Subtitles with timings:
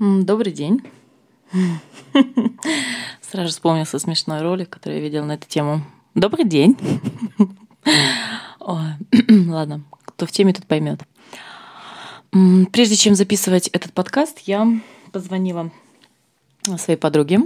[0.00, 0.80] Добрый день.
[3.20, 5.82] Сразу вспомнился смешной ролик, который я видела на эту тему.
[6.14, 6.74] Добрый день.
[8.60, 11.02] Ладно, кто в теме, тут поймет.
[12.72, 14.66] Прежде чем записывать этот подкаст, я
[15.12, 15.70] позвонила
[16.78, 17.40] своей подруге.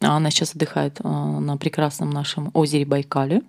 [0.00, 3.40] Она сейчас отдыхает а, на прекрасном нашем озере Байкале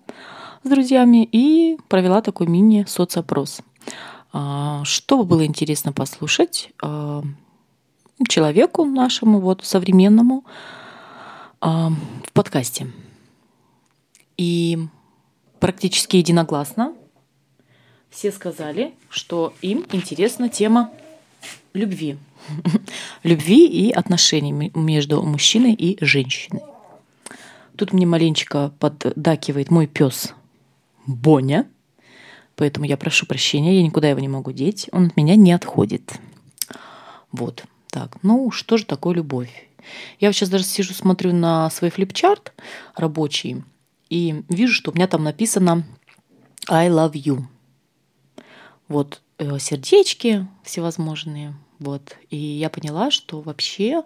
[0.62, 3.60] с друзьями и провела такой мини-соцопрос.
[4.32, 7.22] А, что было интересно послушать, а,
[8.28, 10.44] человеку нашему, вот, современному,
[11.60, 11.90] а,
[12.24, 12.86] в подкасте.
[14.36, 14.78] И
[15.60, 16.94] практически единогласно
[18.10, 20.90] все сказали, что им интересна тема
[21.74, 22.16] любви.
[23.22, 26.62] любви и отношений между мужчиной и женщиной.
[27.76, 30.32] Тут мне маленечко поддакивает мой пес
[31.06, 31.66] Боня.
[32.54, 34.88] Поэтому я прошу прощения, я никуда его не могу деть.
[34.92, 36.18] Он от меня не отходит.
[37.32, 37.64] Вот.
[37.96, 39.70] Так, ну что же такое любовь?
[40.20, 42.52] Я сейчас даже сижу, смотрю на свой флипчарт
[42.94, 43.64] рабочий
[44.10, 45.82] и вижу, что у меня там написано
[46.68, 47.44] I love you.
[48.86, 51.54] Вот э, сердечки всевозможные.
[51.78, 52.18] Вот.
[52.28, 54.02] И я поняла, что вообще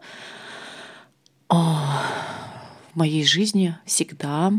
[1.49, 2.05] о, а,
[2.93, 4.53] в моей жизни всегда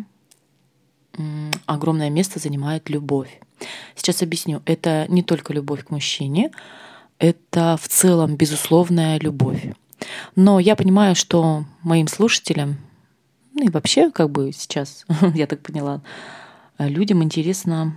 [1.68, 3.40] огромное место занимает любовь.
[3.96, 4.62] Сейчас объясню.
[4.66, 6.52] Это не только любовь к мужчине,
[7.22, 9.64] это в целом безусловная любовь.
[10.36, 12.78] Но я понимаю, что моим слушателям,
[13.54, 15.06] ну и вообще, как бы сейчас,
[15.36, 16.02] я так поняла,
[16.80, 17.96] людям интересно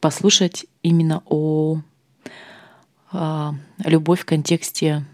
[0.00, 1.82] послушать именно о,
[3.10, 3.54] о а,
[3.84, 5.04] любовь в контексте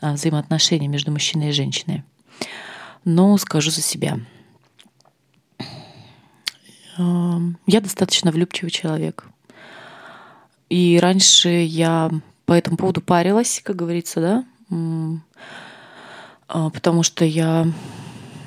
[0.00, 2.02] а, взаимоотношений между мужчиной и женщиной.
[3.04, 4.18] Но скажу за себя.
[6.98, 9.28] Я достаточно влюбчивый человек.
[10.68, 12.10] И раньше я
[12.46, 14.44] по этому поводу парилась, как говорится, да,
[16.48, 17.66] а, потому что я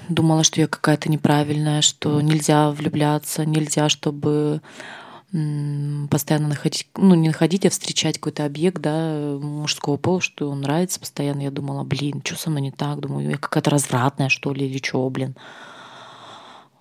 [0.10, 4.62] думала, что я какая-то неправильная, что нельзя влюбляться, нельзя, чтобы
[5.32, 11.00] постоянно находить, ну не находить, а встречать какой-то объект, да, мужского пола, что он нравится
[11.00, 11.42] постоянно.
[11.42, 13.00] Я думала, блин, что со мной не так?
[13.00, 15.38] Думаю, я какая-то развратная, что ли, или что, блин.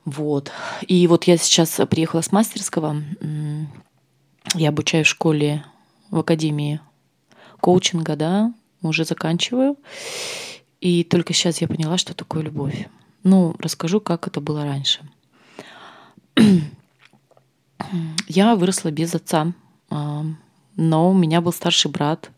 [0.05, 0.51] Вот.
[0.89, 2.97] И вот я сейчас приехала с мастерского,
[4.55, 5.65] я обучаю в школе,
[6.11, 6.81] в академии
[7.61, 8.53] коучинга, да,
[8.83, 9.77] уже заканчиваю.
[10.81, 12.89] И только сейчас я поняла, что такое любовь.
[13.23, 15.01] Ну, расскажу, как это было раньше.
[18.29, 19.53] Я выросла без отца,
[19.89, 20.25] а,
[20.77, 22.31] но у меня был старший брат,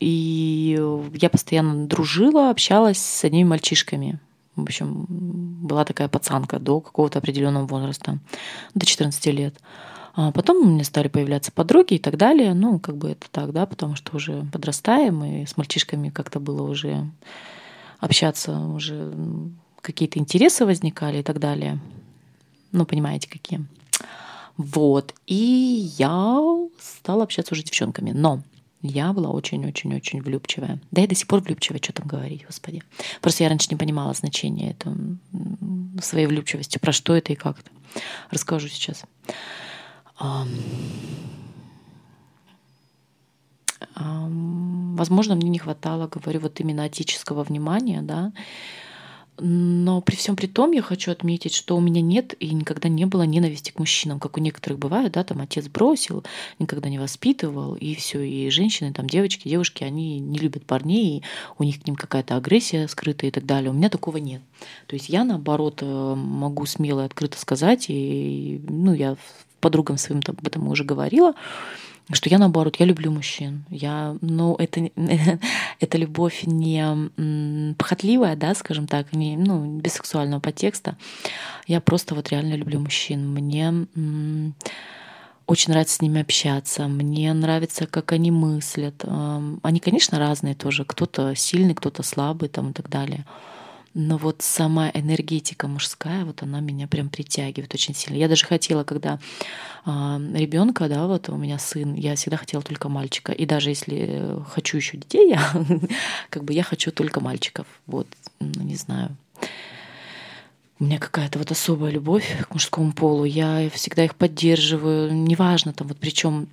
[0.00, 0.80] и
[1.14, 4.18] я постоянно дружила, общалась с одними мальчишками.
[4.56, 8.18] В общем, была такая пацанка до какого-то определенного возраста,
[8.74, 9.54] до 14 лет.
[10.14, 12.54] А потом у меня стали появляться подруги и так далее.
[12.54, 16.62] Ну, как бы это так, да, потому что уже подрастаем, и с мальчишками как-то было
[16.62, 17.08] уже
[17.98, 19.12] общаться, уже
[19.80, 21.78] какие-то интересы возникали и так далее.
[22.72, 23.64] Ну, понимаете, какие.
[24.56, 25.14] Вот.
[25.26, 26.40] И я
[26.78, 28.12] стала общаться уже с девчонками.
[28.12, 28.42] Но
[28.82, 30.80] я была очень-очень-очень влюбчивая.
[30.90, 32.82] Да я до сих пор влюбчивая, что там говорить, господи.
[33.20, 34.96] Просто я раньше не понимала значения этого,
[36.02, 37.70] своей влюбчивости, про что это и как это.
[38.30, 39.04] Расскажу сейчас.
[43.96, 48.32] Возможно, мне не хватало, говорю, вот именно отеческого внимания, да,
[49.38, 53.06] но при всем при том я хочу отметить, что у меня нет и никогда не
[53.06, 56.22] было ненависти к мужчинам, как у некоторых бывает, да, там отец бросил,
[56.58, 61.22] никогда не воспитывал, и все, и женщины, там девочки, девушки, они не любят парней, и
[61.58, 63.70] у них к ним какая-то агрессия скрытая и так далее.
[63.70, 64.42] У меня такого нет.
[64.86, 69.16] То есть я, наоборот, э, могу смело и открыто сказать, и, ну, я
[69.62, 71.32] подругам своим об этом уже говорила,
[72.10, 73.64] что я наоборот, я люблю мужчин.
[73.70, 74.90] Я, ну, это,
[75.80, 80.96] это любовь не похотливая, да, скажем так, не, ну, без сексуального подтекста.
[81.66, 83.32] Я просто вот реально люблю мужчин.
[83.32, 83.86] Мне
[85.46, 86.88] очень нравится с ними общаться.
[86.88, 89.04] Мне нравится, как они мыслят.
[89.62, 90.84] Они, конечно, разные тоже.
[90.84, 93.24] Кто-то сильный, кто-то слабый там и так далее.
[93.94, 98.16] Но вот сама энергетика мужская, вот она меня прям притягивает очень сильно.
[98.16, 99.18] Я даже хотела, когда
[99.84, 99.90] э,
[100.34, 103.32] ребенка, да, вот у меня сын, я всегда хотела только мальчика.
[103.32, 105.52] И даже если хочу еще детей, я
[106.30, 107.66] как бы я хочу только мальчиков.
[107.86, 108.06] Вот,
[108.40, 109.14] ну, не знаю.
[110.78, 113.24] У меня какая-то вот особая любовь к мужскому полу.
[113.24, 115.14] Я всегда их поддерживаю.
[115.14, 116.48] Неважно там, вот причем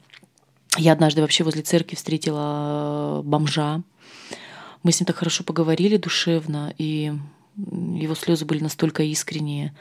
[0.78, 3.82] я однажды вообще возле церкви встретила бомжа,
[4.84, 7.14] мы с ним так хорошо поговорили душевно, и
[7.56, 9.76] его слезы были настолько искренние.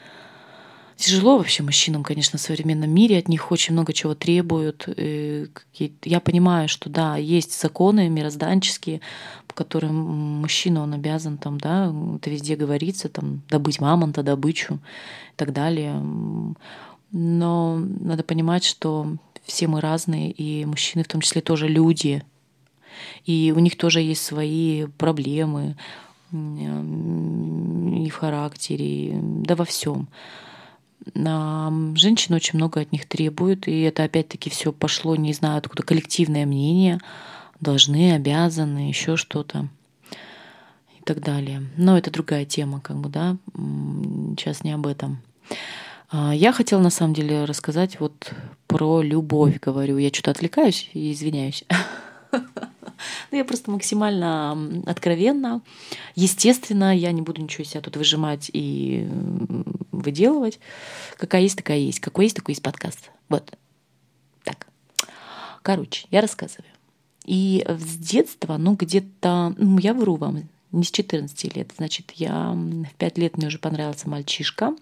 [0.97, 4.85] Тяжело вообще мужчинам, конечно, в современном мире, от них очень много чего требуют.
[4.97, 8.99] Я понимаю, что да, есть законы мирозданческие,
[9.47, 9.95] по которым
[10.41, 16.03] мужчина, он обязан там, да, это везде говорится, там, добыть мамонта, добычу и так далее.
[17.11, 19.15] Но надо понимать, что
[19.45, 22.23] все мы разные, и мужчины в том числе тоже люди,
[23.25, 25.75] и у них тоже есть свои проблемы
[26.31, 30.07] и в характере, да во всем.
[31.15, 35.83] А женщины очень много от них требуют, и это опять-таки все пошло, не знаю, откуда
[35.83, 36.99] коллективное мнение,
[37.59, 39.69] должны, обязаны, еще что-то
[40.11, 41.63] и так далее.
[41.77, 43.37] Но это другая тема, как бы, да,
[44.37, 45.21] сейчас не об этом.
[46.11, 48.33] А, я хотела на самом деле рассказать вот
[48.67, 49.97] про любовь, говорю.
[49.97, 51.63] Я что-то отвлекаюсь и извиняюсь.
[53.31, 55.61] Ну, я просто максимально откровенно.
[56.15, 59.07] Естественно, я не буду ничего из себя тут выжимать и
[59.91, 60.59] выделывать.
[61.17, 61.99] Какая есть, такая есть.
[61.99, 63.11] Какой есть, такой есть подкаст.
[63.29, 63.51] Вот.
[64.43, 64.67] Так.
[65.61, 66.71] Короче, я рассказываю.
[67.25, 71.71] И с детства, ну, где-то, ну, я вру вам, не с 14 лет.
[71.77, 74.75] Значит, я в 5 лет мне уже понравился мальчишка.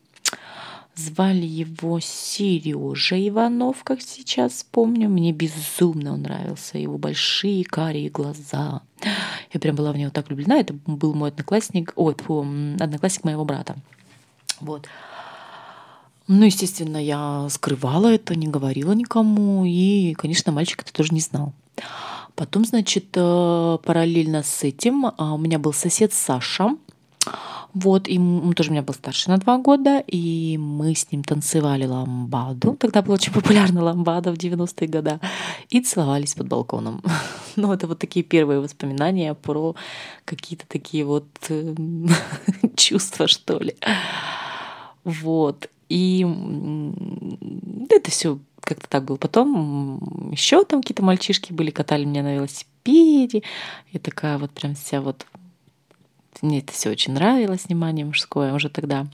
[0.97, 5.09] Звали его Сережа Иванов, как сейчас помню.
[5.09, 6.79] Мне безумно он нравился.
[6.79, 8.81] Его большие карие глаза.
[9.53, 10.59] Я прям была в него так влюблена.
[10.59, 12.15] Это был мой одноклассник, ой,
[12.79, 13.75] одноклассник моего брата.
[14.59, 14.88] Вот.
[16.27, 19.65] Ну, естественно, я скрывала это, не говорила никому.
[19.65, 21.53] И, конечно, мальчик это тоже не знал.
[22.33, 26.75] Потом, значит, э, параллельно с этим а, у меня был сосед Саша.
[27.79, 31.24] Вот, и он тоже у меня был старше на два года, и мы с ним
[31.24, 32.75] танцевали ламбаду.
[32.79, 35.19] Тогда была очень популярна ламбада в 90-е годы.
[35.69, 37.01] И целовались под балконом.
[37.56, 39.75] Ну, это вот такие первые воспоминания про
[40.25, 41.74] какие-то такие вот э,
[42.75, 43.75] чувства, что ли.
[45.03, 45.68] Вот.
[45.89, 46.24] И
[47.89, 49.18] это все как-то так было.
[49.18, 53.41] Потом еще там какие-то мальчишки были, катали меня на велосипеде.
[53.91, 55.25] И такая вот прям вся вот
[56.42, 59.07] мне это все очень нравилось, внимание мужское уже тогда.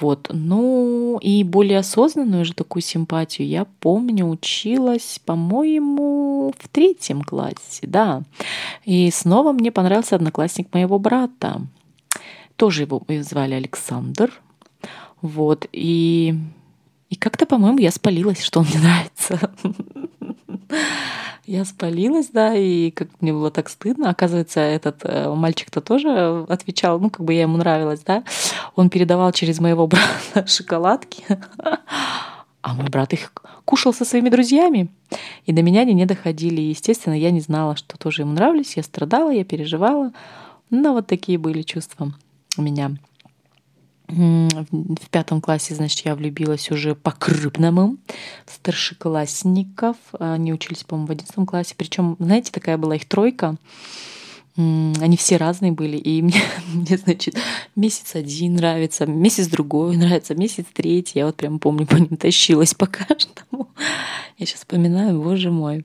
[0.00, 0.28] Вот.
[0.32, 8.22] Ну и более осознанную уже такую симпатию я помню, училась, по-моему, в третьем классе, да.
[8.84, 11.62] И снова мне понравился одноклассник моего брата.
[12.56, 14.32] Тоже его звали Александр.
[15.22, 15.66] Вот.
[15.72, 16.34] И,
[17.14, 19.52] и как-то, по-моему, я спалилась, что он мне нравится.
[21.46, 24.10] Я спалилась, да, и как мне было так стыдно.
[24.10, 28.24] Оказывается, этот э, мальчик-то тоже отвечал, ну, как бы я ему нравилась, да.
[28.74, 31.24] Он передавал через моего брата шоколадки,
[32.62, 33.30] а мой брат их
[33.64, 34.88] кушал со своими друзьями.
[35.46, 36.62] И до меня они не доходили.
[36.62, 38.76] Естественно, я не знала, что тоже ему нравились.
[38.76, 40.12] Я страдала, я переживала.
[40.70, 42.12] Но вот такие были чувства
[42.56, 42.96] у меня
[44.08, 47.96] в пятом классе, значит, я влюбилась уже по-крупному
[48.46, 49.96] в старшеклассников.
[50.18, 51.74] Они учились, по-моему, в одиннадцатом классе.
[51.76, 53.56] Причем, знаете, такая была их тройка.
[54.56, 55.96] Они все разные были.
[55.96, 56.42] И мне,
[56.72, 57.36] мне, значит,
[57.76, 61.20] месяц один нравится, месяц другой нравится, месяц третий.
[61.20, 63.68] Я вот прям помню, по ним тащилась по каждому.
[64.38, 65.84] Я сейчас вспоминаю, боже мой.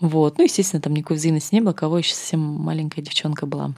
[0.00, 0.38] Вот.
[0.38, 1.72] Ну, естественно, там никакой взаимности не было.
[1.72, 3.74] Кого еще совсем маленькая девчонка была.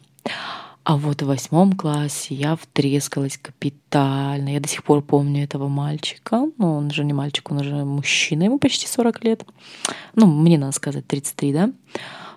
[0.83, 4.55] А вот в восьмом классе я втрескалась капитально.
[4.55, 6.49] Я до сих пор помню этого мальчика.
[6.57, 9.45] Ну, он же не мальчик, он уже мужчина, ему почти 40 лет.
[10.15, 11.71] Ну, мне надо сказать, 33, да?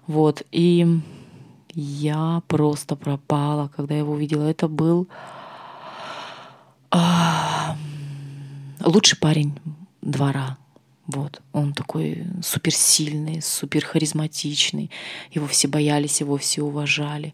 [0.08, 0.44] Вот.
[0.52, 0.86] И
[1.74, 4.44] я просто пропала, когда я его увидела.
[4.44, 5.08] Это был
[6.92, 7.76] а,
[8.84, 9.58] лучший парень
[10.02, 10.58] двора.
[11.06, 14.90] Вот, он такой суперсильный, супер харизматичный.
[15.32, 17.34] Его все боялись, его все уважали.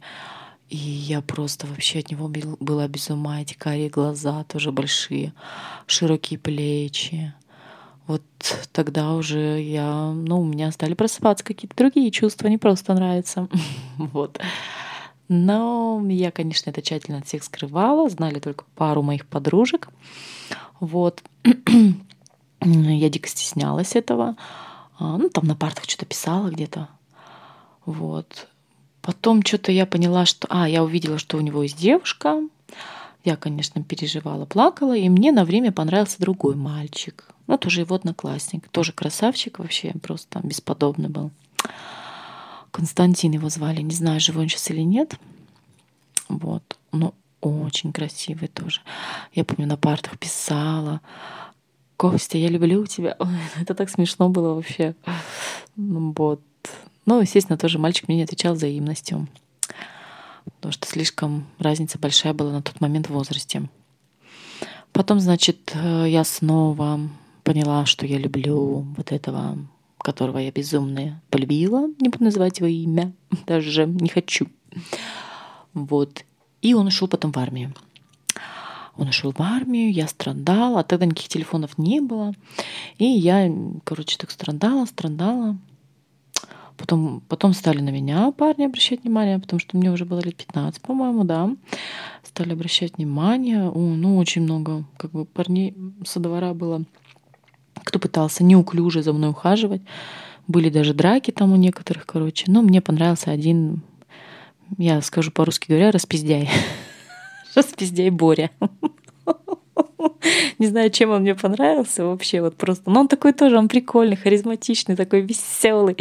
[0.70, 2.28] И я просто вообще от него
[2.60, 3.42] была без ума.
[3.42, 5.34] Эти карие глаза тоже большие,
[5.88, 7.34] широкие плечи.
[8.06, 8.24] Вот
[8.72, 13.48] тогда уже я, ну, у меня стали просыпаться какие-то другие чувства, не просто нравится.
[13.98, 14.40] вот.
[15.28, 19.90] Но я, конечно, это тщательно от всех скрывала, знали только пару моих подружек.
[20.80, 21.24] Вот.
[22.62, 24.36] я дико стеснялась этого.
[25.00, 26.90] А, ну, там на партах что-то писала где-то.
[27.86, 28.49] Вот.
[29.10, 30.46] Потом что-то я поняла, что...
[30.52, 32.44] А, я увидела, что у него есть девушка.
[33.24, 37.26] Я, конечно, переживала, плакала, и мне на время понравился другой мальчик.
[37.48, 38.68] Ну, тоже его одноклассник.
[38.70, 41.32] Тоже красавчик вообще, просто бесподобный был.
[42.70, 43.82] Константин его звали.
[43.82, 45.16] Не знаю, живой он сейчас или нет.
[46.28, 46.78] Вот.
[46.92, 48.82] Но очень красивый тоже.
[49.34, 51.02] Я помню, на партах писала.
[51.98, 53.18] Костя, я люблю тебя.
[53.60, 54.94] Это так смешно было вообще.
[55.76, 56.42] Вот.
[57.10, 59.28] Ну, естественно, тоже мальчик мне не отвечал взаимностью,
[60.44, 63.68] потому что слишком разница большая была на тот момент в возрасте.
[64.92, 67.00] Потом, значит, э, я снова
[67.44, 69.58] поняла, что я люблю вот этого,
[69.98, 71.88] которого я безумно полюбила.
[72.00, 73.12] Не буду называть его имя,
[73.48, 74.46] даже не хочу.
[75.74, 76.24] Вот.
[76.62, 77.74] И он ушел потом в армию.
[78.98, 82.36] Он ушел в армию, я страдала, а тогда никаких телефонов не было.
[83.00, 83.52] И я,
[83.84, 85.58] короче, так страдала, страдала.
[86.80, 90.82] Потом, потом стали на меня парни обращать внимание, потому что мне уже было лет 15,
[90.82, 91.50] по-моему, да.
[92.24, 93.70] Стали обращать внимание.
[93.70, 96.86] О, ну, очень много как бы парней со двора было,
[97.84, 99.82] кто пытался неуклюже за мной ухаживать.
[100.48, 102.46] Были даже драки там у некоторых, короче.
[102.48, 103.82] Но мне понравился один,
[104.78, 106.50] я скажу по-русски говоря, распиздяй.
[107.56, 108.52] Распиздяй Боря.
[110.60, 112.90] Не знаю, чем он мне понравился вообще, вот просто.
[112.90, 115.98] Но он такой тоже, он прикольный, харизматичный, такой веселый,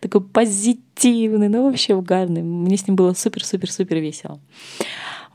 [0.00, 2.42] такой позитивный, ну вообще угарный.
[2.42, 4.38] Мне с ним было супер-супер-супер весело.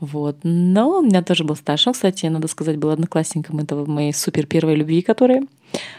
[0.00, 0.36] Вот.
[0.44, 4.76] Но у меня тоже был старшим, кстати, надо сказать, был одноклассником этого моей супер первой
[4.76, 5.42] любви, которая.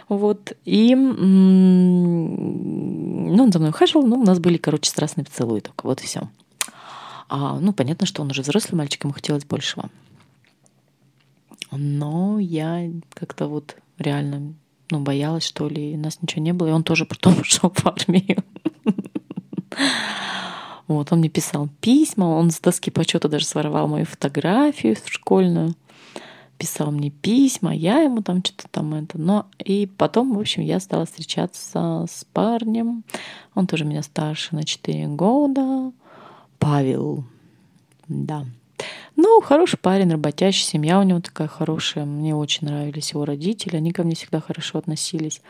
[0.08, 0.53] Вот.
[0.65, 1.13] И ну,
[3.44, 5.86] он за мной ухаживал, но у нас были, короче, страстные поцелуи только.
[5.86, 6.29] Вот и все.
[7.27, 9.89] А, ну, понятно, что он уже взрослый мальчик, ему хотелось большего.
[11.71, 14.53] Но я как-то вот реально
[14.91, 18.43] ну, боялась, что ли, нас ничего не было, и он тоже потом ушел в армию.
[20.88, 25.75] Вот, он мне писал письма, он с доски почета даже своровал мою фотографию школьную,
[26.57, 29.19] писал мне письма, я ему там что-то там это.
[29.19, 33.03] Но и потом, в общем, я стала встречаться с парнем.
[33.53, 35.91] Он тоже меня старше на 4 года.
[36.57, 37.23] Павел.
[38.07, 38.45] Да.
[39.21, 42.05] Ну, хороший парень, работящий, семья у него такая хорошая.
[42.05, 45.41] Мне очень нравились его родители, они ко мне всегда хорошо относились.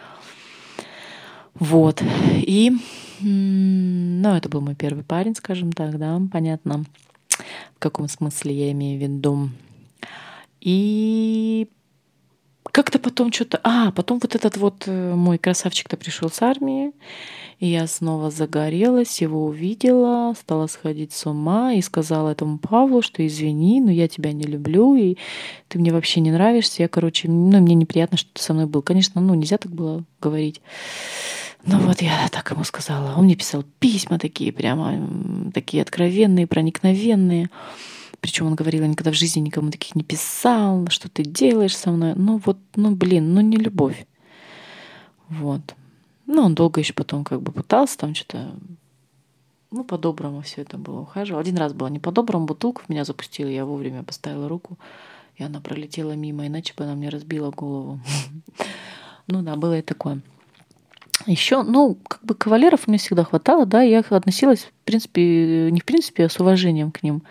[1.53, 2.01] Вот.
[2.39, 2.71] И,
[3.19, 6.83] ну, это был мой первый парень, скажем так, да, понятно,
[7.75, 9.49] в каком смысле я имею в виду.
[10.61, 11.69] И
[12.79, 13.59] как-то потом что-то...
[13.65, 16.93] А, потом вот этот вот э, мой красавчик-то пришел с армии,
[17.59, 23.27] и я снова загорелась, его увидела, стала сходить с ума и сказала этому Павлу, что
[23.27, 25.17] извини, но я тебя не люблю, и
[25.67, 26.83] ты мне вообще не нравишься.
[26.83, 28.81] Я, короче, ну, мне неприятно, что ты со мной был.
[28.81, 30.61] Конечно, ну, нельзя так было говорить.
[31.65, 33.15] Ну вот я так ему сказала.
[33.17, 35.05] Он мне писал письма такие прямо,
[35.53, 37.49] такие откровенные, проникновенные.
[38.21, 41.91] Причем он говорил, я никогда в жизни никому таких не писал, что ты делаешь со
[41.91, 42.13] мной.
[42.15, 44.05] Ну вот, ну блин, ну не любовь.
[45.29, 45.61] Вот.
[46.25, 48.51] Ну, он долго еще потом как бы пытался там что-то
[49.71, 51.39] ну, по-доброму все это было ухаживал.
[51.39, 54.79] Один раз было не по-доброму, бутылку в меня запустила, я вовремя поставила руку,
[55.35, 57.99] и она пролетела мимо, иначе бы она мне разбила голову.
[59.31, 60.21] Ну да, было и такое.
[61.27, 65.85] Еще, ну, как бы кавалеров мне всегда хватало, да, я относилась, в принципе, не в
[65.85, 67.21] принципе, а с уважением к ним.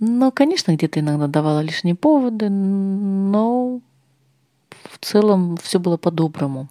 [0.00, 3.80] Но, конечно, где-то иногда давала лишние поводы, но
[4.84, 6.68] в целом все было по-доброму.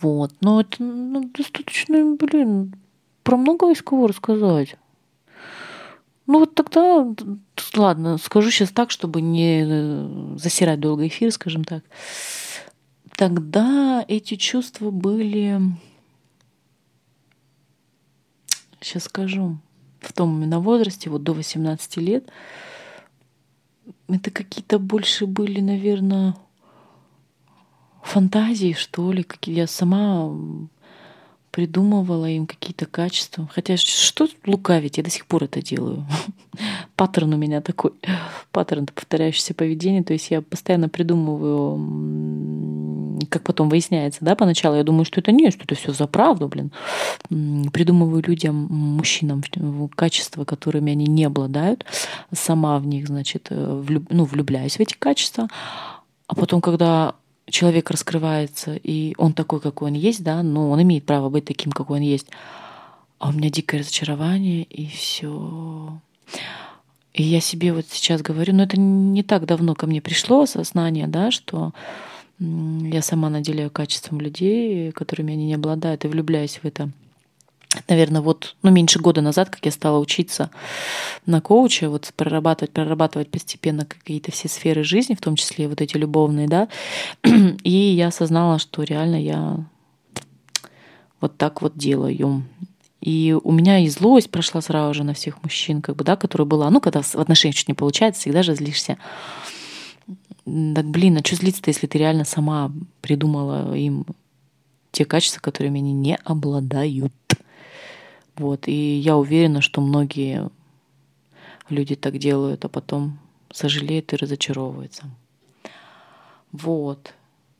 [0.00, 0.32] Вот.
[0.40, 2.74] Но это ну, достаточно, блин,
[3.22, 4.76] про много из кого рассказать.
[6.26, 7.06] Ну вот тогда,
[7.74, 11.82] ладно, скажу сейчас так, чтобы не э, засирать долго эфир, скажем так.
[13.16, 15.60] Тогда эти чувства были,
[18.80, 19.58] сейчас скажу,
[20.02, 22.28] в том именно возрасте, вот до 18 лет,
[24.08, 26.34] это какие-то больше были, наверное,
[28.02, 30.30] фантазии, что ли, какие я сама
[31.52, 33.48] придумывала им какие-то качества.
[33.52, 36.06] Хотя что лукавить, я до сих пор это делаю.
[36.96, 37.92] Паттерн у меня такой,
[38.52, 40.02] паттерн повторяющееся поведение.
[40.02, 41.76] То есть я постоянно придумываю,
[43.32, 46.48] как потом выясняется, да, поначалу я думаю, что это не, что это все за правду,
[46.48, 46.70] блин.
[47.72, 49.42] Придумываю людям, мужчинам
[49.94, 51.84] качества, которыми они не обладают.
[52.32, 55.48] Сама в них, значит, э, влюб, ну, влюбляюсь в эти качества.
[56.26, 57.14] А потом, когда
[57.48, 61.72] человек раскрывается, и он такой, какой он есть, да, но он имеет право быть таким,
[61.72, 62.28] какой он есть.
[63.18, 65.98] А у меня дикое разочарование, и все.
[67.14, 71.06] И я себе вот сейчас говорю, но это не так давно ко мне пришло осознание,
[71.06, 71.72] да, что
[72.42, 76.90] я сама наделяю качеством людей, которыми они не обладают, и влюбляюсь в это
[77.88, 80.50] наверное, вот, ну, меньше года назад, как я стала учиться
[81.24, 85.96] на коуче, вот прорабатывать, прорабатывать постепенно какие-то все сферы жизни, в том числе вот эти
[85.96, 86.68] любовные, да,
[87.24, 89.64] и я осознала, что реально я
[91.20, 92.44] вот так вот делаю.
[93.00, 96.46] И у меня и злость прошла сразу же на всех мужчин, как бы, да, которая
[96.46, 98.98] была, ну, когда в отношениях что-то не получается, всегда же злишься.
[100.44, 104.06] Так, блин, а что злиться-то, если ты реально сама придумала им
[104.90, 107.12] те качества, которыми они не обладают?
[108.36, 108.66] Вот.
[108.66, 110.50] И я уверена, что многие
[111.68, 113.18] люди так делают, а потом
[113.52, 115.04] сожалеют и разочаровываются.
[116.50, 117.14] Вот.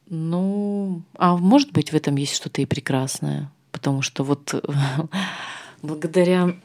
[0.08, 4.54] Ну, а может быть, в этом есть что-то и прекрасное, потому что вот
[5.82, 6.56] благодаря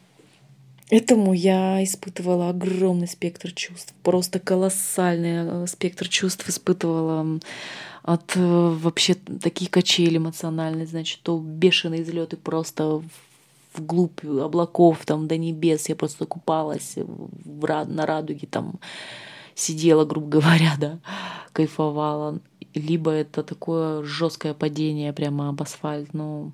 [0.90, 7.40] этому я испытывала огромный спектр чувств, просто колоссальный э, спектр чувств испытывала
[8.04, 13.04] от э, вообще такие качели эмоциональные, значит, то бешеные взлеты просто
[13.74, 15.90] вглубь облаков, там, до небес.
[15.90, 16.96] Я просто купалась
[17.46, 18.80] на радуге, там,
[19.56, 21.00] сидела, грубо говоря, да,
[21.54, 22.40] кайфовала
[22.74, 26.52] либо это такое жесткое падение прямо об асфальт, но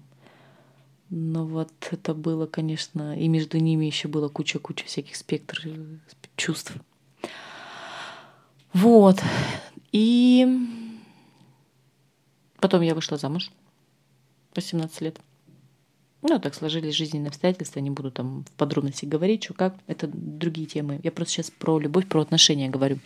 [1.16, 5.68] но вот это было, конечно, и между ними еще было куча-куча всяких спектр
[6.36, 6.74] чувств.
[8.74, 9.22] Вот.
[9.92, 10.48] И
[12.60, 13.52] потом я вышла замуж.
[14.56, 15.20] 18 лет.
[16.24, 20.66] Ну, так сложились жизненные обстоятельства, не буду там в подробности говорить, что как, это другие
[20.66, 21.00] темы.
[21.04, 22.98] Я просто сейчас про любовь, про отношения говорю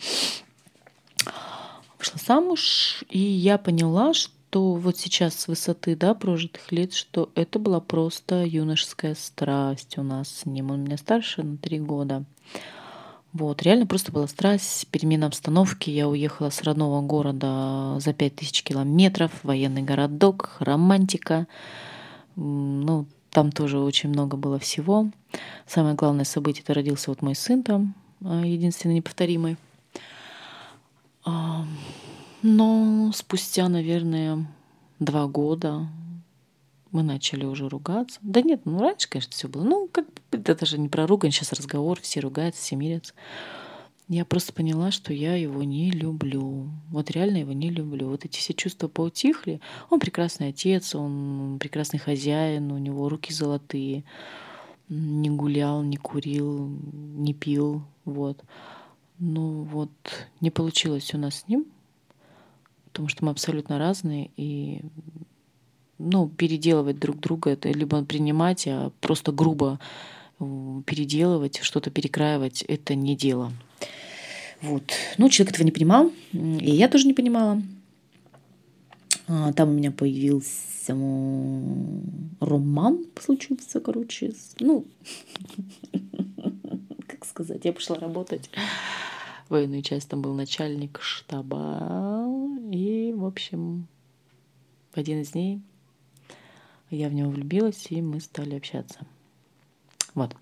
[1.98, 7.58] вышла замуж, и я поняла, что вот сейчас с высоты да, прожитых лет, что это
[7.58, 10.70] была просто юношеская страсть у нас с ним.
[10.70, 12.24] Он меня старше на три года.
[13.32, 15.90] Вот, реально просто была страсть, перемена обстановки.
[15.90, 21.46] Я уехала с родного города за пять тысяч километров, военный городок, романтика.
[22.36, 25.10] Ну, там тоже очень много было всего.
[25.66, 29.58] Самое главное событие, это родился вот мой сын там, а, единственный неповторимый.
[32.42, 34.46] Но спустя, наверное,
[34.98, 35.88] два года
[36.90, 38.18] мы начали уже ругаться.
[38.22, 39.64] Да нет, ну раньше, конечно, все было.
[39.64, 43.14] Ну, как это же не про ругань, сейчас разговор, все ругаются, все мирятся.
[44.08, 46.70] Я просто поняла, что я его не люблю.
[46.90, 48.08] Вот реально его не люблю.
[48.08, 49.60] Вот эти все чувства поутихли.
[49.90, 54.04] Он прекрасный отец, он прекрасный хозяин, у него руки золотые.
[54.88, 57.82] Не гулял, не курил, не пил.
[58.06, 58.42] Вот.
[59.18, 59.90] Ну вот
[60.40, 61.66] не получилось у нас с ним,
[62.98, 64.80] потому что мы абсолютно разные, и
[65.98, 69.78] ну, переделывать друг друга, это либо принимать, а просто грубо
[70.40, 73.52] э, переделывать, что-то перекраивать, это не дело.
[74.62, 74.82] Вот.
[75.16, 77.62] Ну, человек этого не понимал, и я тоже не понимала.
[79.28, 80.92] А, там у меня появился
[82.40, 84.32] роман, случился, короче.
[84.58, 84.84] Ну,
[87.06, 88.50] как сказать, я пошла работать
[89.48, 92.26] военную часть, там был начальник штаба.
[92.70, 93.86] И, в общем,
[94.92, 95.60] в один из дней
[96.90, 99.00] я в него влюбилась, и мы стали общаться.
[100.14, 100.34] Вот.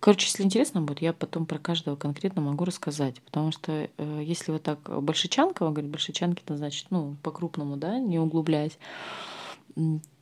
[0.00, 3.20] Короче, если интересно будет, я потом про каждого конкретно могу рассказать.
[3.20, 8.18] Потому что э, если вот так большичанково говорить, большичанки, это значит, ну, по-крупному, да, не
[8.18, 8.78] углубляясь,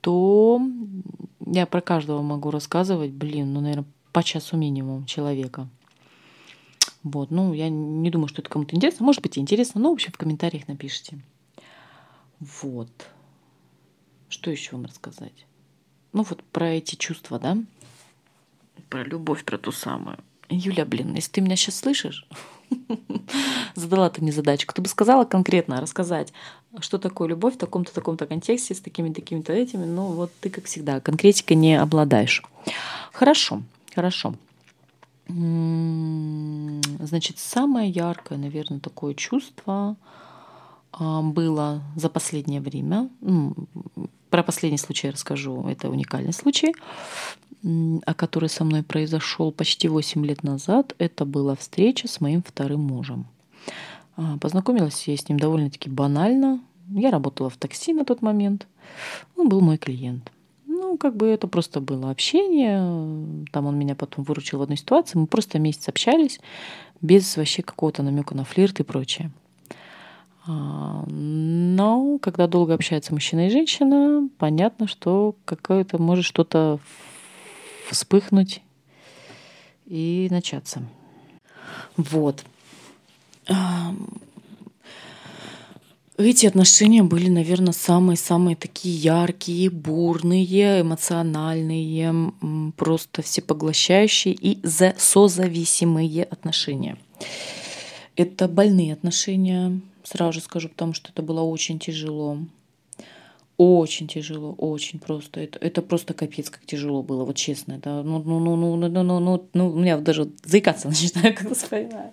[0.01, 0.61] то
[1.46, 3.87] я про каждого могу рассказывать, блин, ну, наверное,
[4.19, 5.69] по часу минимум человека.
[7.05, 9.07] Вот, ну, я не думаю, что это кому-то интересно.
[9.07, 11.21] Может быть, интересно, но, в общем, в комментариях напишите.
[12.41, 12.91] Вот.
[14.29, 15.47] Что еще вам рассказать?
[16.13, 17.59] Ну, вот про эти чувства, да?
[18.89, 20.19] Про любовь, про ту самую.
[20.51, 22.27] Юля, блин, если ты меня сейчас слышишь,
[23.77, 26.33] задала ты мне задачку, ты бы сказала конкретно, рассказать,
[26.81, 30.65] что такое любовь в таком-то, таком-то контексте, с такими, такими-то этими, ну вот ты, как
[30.65, 32.43] всегда, конкретикой не обладаешь.
[33.13, 33.63] Хорошо.
[33.94, 34.35] Хорошо.
[37.01, 39.96] Значит, самое яркое, наверное, такое чувство
[40.92, 43.11] а, было за последнее время.
[44.31, 45.66] Про последний случай я расскажу.
[45.66, 46.74] Это уникальный случай,
[47.62, 50.94] о который со мной произошел почти 8 лет назад.
[50.98, 53.27] Это была встреча с моим вторым мужем.
[54.16, 56.61] А, познакомилась я с ним довольно-таки банально.
[56.88, 58.66] Я работала в такси на тот момент.
[59.37, 60.33] Он был мой клиент.
[60.88, 63.44] Ну, как бы это просто было общение.
[63.53, 65.18] Там он меня потом выручил в одной ситуации.
[65.18, 66.40] Мы просто месяц общались
[67.03, 69.31] без вообще какого-то намека на флирт и прочее.
[70.46, 76.79] А, но когда долго общаются мужчина и женщина, понятно, что какое-то может что-то
[77.90, 78.62] вспыхнуть
[79.85, 80.83] и начаться.
[81.98, 82.46] Вот.
[86.19, 92.33] Эти отношения были, наверное, самые-самые такие яркие, бурные, эмоциональные,
[92.77, 96.97] просто всепоглощающие и созависимые отношения.
[98.17, 102.39] Это больные отношения, сразу же скажу, потому что это было очень тяжело.
[103.57, 105.39] Очень тяжело, очень просто.
[105.39, 107.75] Это, это просто капец, как тяжело было, вот честно.
[107.75, 111.55] Это, ну, ну, ну, ну, ну, ну, ну, ну, у меня даже заикаться начинаю, когда
[111.55, 112.13] вспоминаю.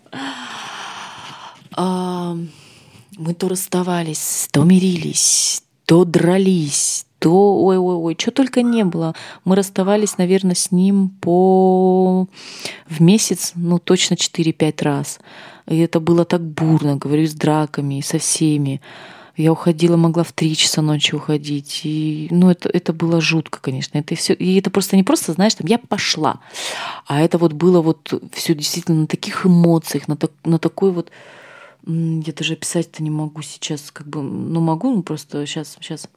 [3.17, 7.56] Мы то расставались, то мирились, то дрались, до...
[7.63, 9.15] Ой-ой-ой, что только не было.
[9.45, 12.28] Мы расставались, наверное, с ним по...
[12.88, 15.19] в месяц, ну, точно 4-5 раз.
[15.67, 18.82] И это было так бурно, говорю, с драками, со всеми.
[19.38, 21.82] Я уходила, могла в три часа ночи уходить.
[21.84, 23.97] И, ну, это, это было жутко, конечно.
[23.97, 26.39] Это все, и это просто не просто, знаешь, там, я пошла.
[27.08, 31.12] А это вот было вот все действительно на таких эмоциях, на, так, на такой вот...
[31.86, 36.10] Я даже описать-то не могу сейчас, как бы, ну могу, ну просто сейчас, сейчас.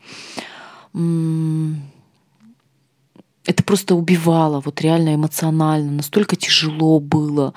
[3.45, 7.55] Это просто убивало, вот реально эмоционально, настолько тяжело было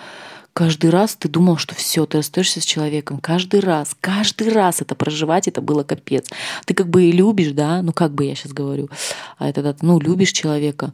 [0.53, 3.19] каждый раз ты думал, что все, ты остаешься с человеком.
[3.19, 6.29] Каждый раз, каждый раз это проживать, это было капец.
[6.65, 8.89] Ты как бы и любишь, да, ну как бы я сейчас говорю,
[9.37, 10.93] а это, ну, любишь человека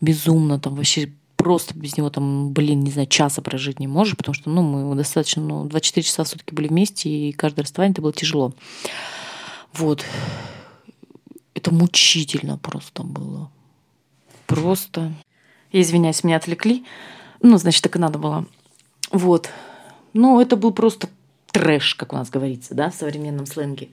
[0.00, 1.12] безумно, там вообще
[1.48, 4.94] просто без него там, блин, не знаю, часа прожить не можешь, потому что, ну, мы
[4.94, 8.52] достаточно, ну, 24 часа в сутки были вместе, и каждое расставание это было тяжело.
[9.72, 10.04] Вот.
[11.54, 13.50] Это мучительно просто было.
[14.46, 15.14] Просто.
[15.72, 16.84] Я извиняюсь, меня отвлекли.
[17.40, 18.44] Ну, значит, так и надо было.
[19.10, 19.48] Вот.
[20.12, 21.08] Ну, это был просто
[21.50, 23.88] трэш, как у нас говорится, да, в современном сленге.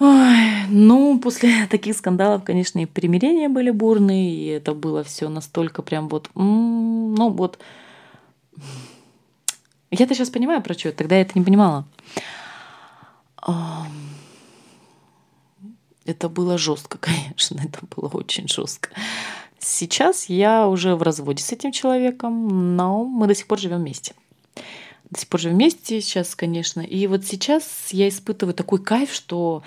[0.00, 5.82] Ой, ну, после таких скандалов, конечно, и примирения были бурные, и это было все настолько
[5.82, 7.58] прям вот, ну вот.
[9.90, 11.86] Я-то сейчас понимаю про что, тогда я это не понимала.
[16.04, 18.90] Это было жестко, конечно, это было очень жестко.
[19.58, 24.14] Сейчас я уже в разводе с этим человеком, но мы до сих пор живем вместе.
[25.10, 26.80] До сих пор живем вместе сейчас, конечно.
[26.80, 29.62] И вот сейчас я испытываю такой кайф, что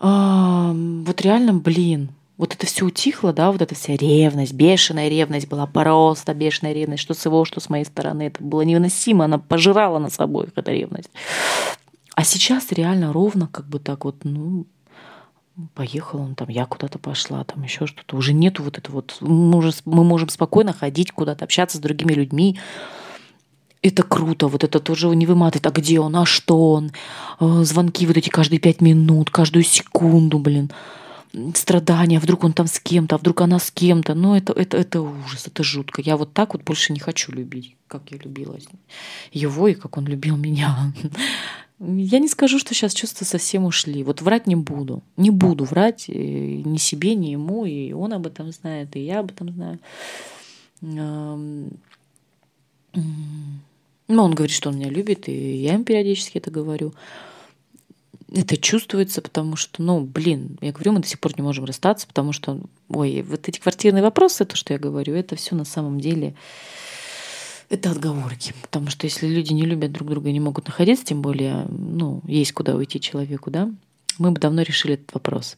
[0.00, 0.72] э,
[1.06, 5.66] вот реально, блин, вот это все утихло, да, вот эта вся ревность, бешеная ревность была
[5.66, 8.24] просто бешеная ревность, что с его, что с моей стороны.
[8.24, 11.10] Это было невыносимо, она пожирала на собой эта ревность.
[12.14, 14.66] А сейчас реально ровно, как бы так вот, ну,
[15.74, 18.16] поехал он там, я куда-то пошла, там еще что-то.
[18.16, 22.12] Уже нету вот этого вот, мы, уже, мы можем спокойно ходить куда-то, общаться с другими
[22.12, 22.58] людьми.
[23.84, 25.66] Это круто, вот это тоже не выматывает.
[25.66, 26.92] А где он, а что он?
[27.38, 30.70] Э, звонки вот эти каждые пять минут, каждую секунду, блин.
[31.54, 34.14] Страдания, вдруг он там с кем-то, а вдруг она с кем-то.
[34.14, 36.00] Ну, это, это, это ужас, это жутко.
[36.00, 38.56] Я вот так вот больше не хочу любить, как я любила
[39.32, 40.94] его и как он любил меня.
[41.80, 44.04] Я не скажу, что сейчас чувства совсем ушли.
[44.04, 45.02] Вот врать не буду.
[45.16, 47.66] Не буду врать э, ни себе, ни ему.
[47.66, 49.78] И он об этом знает, и я об этом знаю.
[54.14, 56.94] Ну, он говорит, что он меня любит, и я им периодически это говорю.
[58.32, 62.06] Это чувствуется, потому что, ну, блин, я говорю, мы до сих пор не можем расстаться,
[62.06, 65.98] потому что, ой, вот эти квартирные вопросы, то, что я говорю, это все на самом
[65.98, 66.36] деле
[67.70, 68.54] это отговорки.
[68.62, 72.22] Потому что если люди не любят друг друга и не могут находиться, тем более, ну,
[72.24, 73.68] есть куда уйти человеку, да,
[74.18, 75.56] мы бы давно решили этот вопрос.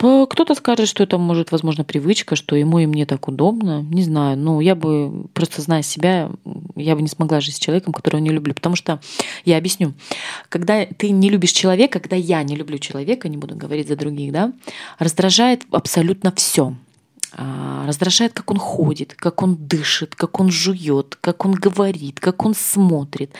[0.00, 3.82] Кто-то скажет, что это может, возможно, привычка, что ему и мне так удобно.
[3.82, 4.38] Не знаю.
[4.38, 6.30] Ну, я бы, просто зная себя,
[6.74, 8.54] я бы не смогла жить с человеком, которого не люблю.
[8.54, 9.00] Потому что,
[9.44, 9.92] я объясню,
[10.48, 14.32] когда ты не любишь человека, когда я не люблю человека, не буду говорить за других,
[14.32, 14.52] да,
[14.98, 16.74] раздражает абсолютно все.
[17.32, 22.44] А, раздражает, как он ходит, как он дышит, как он жует, как он говорит, как
[22.44, 23.32] он смотрит.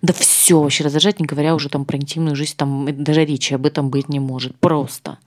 [0.00, 3.66] Да все вообще раздражает, не говоря уже там про интимную жизнь, там даже речи об
[3.66, 4.56] этом быть не может.
[4.60, 5.18] Просто.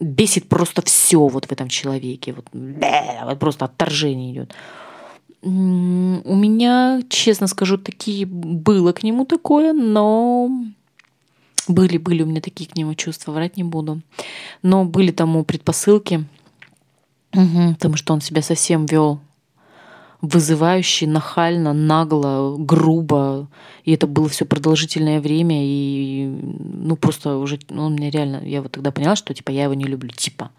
[0.00, 2.32] Бесит просто все вот в этом человеке.
[2.32, 4.54] Вот, вот просто отторжение идет.
[5.42, 10.50] У меня, честно скажу, такие было к нему такое, но
[11.66, 14.00] были, были у меня такие к нему чувства, врать не буду.
[14.62, 16.26] Но были тому предпосылки,
[17.32, 19.20] Угу, потому что он себя совсем вел
[20.22, 23.48] вызывающе, нахально, нагло, грубо.
[23.84, 25.56] И это было все продолжительное время.
[25.60, 29.64] И ну просто уже ну, он мне реально, я вот тогда поняла, что типа я
[29.64, 30.10] его не люблю.
[30.10, 30.50] Типа.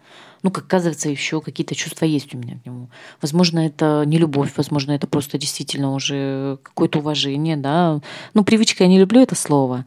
[0.42, 2.90] Ну, как оказывается, еще какие-то чувства есть у меня к нему.
[3.20, 8.00] Возможно, это не любовь, возможно, это просто действительно уже какое-то уважение, да.
[8.34, 9.86] Ну, привычка я не люблю это слово.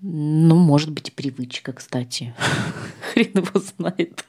[0.00, 2.34] Ну, может быть, и привычка, кстати.
[3.12, 4.24] Хрен его знает.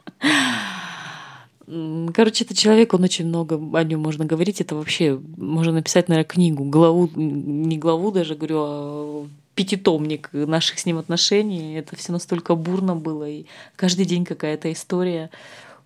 [1.68, 4.62] Короче, это человек, он очень много о нем можно говорить.
[4.62, 10.86] Это вообще можно написать, наверное, книгу, главу, не главу даже, говорю, а пятитомник наших с
[10.86, 11.74] ним отношений.
[11.74, 13.28] Это все настолько бурно было.
[13.28, 15.32] И каждый день какая-то история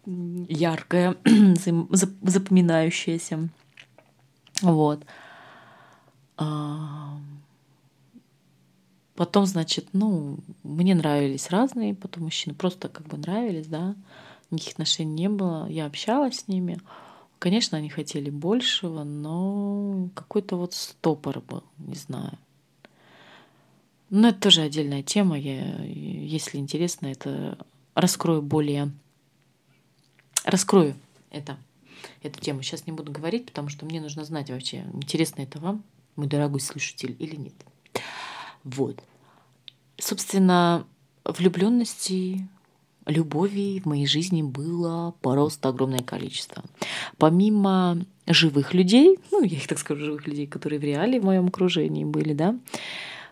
[0.06, 1.16] яркая,
[2.22, 3.48] запоминающаяся.
[4.62, 5.06] Вот.
[6.36, 7.18] А,
[9.16, 13.96] потом, значит, ну, мне нравились разные потом мужчины, просто как бы нравились, да
[14.52, 15.68] никаких отношений не было.
[15.68, 16.80] Я общалась с ними.
[17.40, 22.38] Конечно, они хотели большего, но какой-то вот стопор был, не знаю.
[24.10, 25.38] Но это тоже отдельная тема.
[25.38, 27.58] Я, если интересно, это
[27.94, 28.92] раскрою более...
[30.44, 30.96] Раскрою
[31.32, 31.58] это,
[32.24, 32.62] эту тему.
[32.62, 35.84] Сейчас не буду говорить, потому что мне нужно знать вообще, интересно это вам,
[36.16, 37.54] мой дорогой слушатель, или нет.
[38.64, 39.02] Вот.
[39.98, 40.86] Собственно,
[41.24, 42.48] влюбленности,
[43.10, 46.64] любови в моей жизни было просто огромное количество.
[47.18, 51.48] Помимо живых людей, ну, я их так скажу, живых людей, которые в реале в моем
[51.48, 52.56] окружении были, да,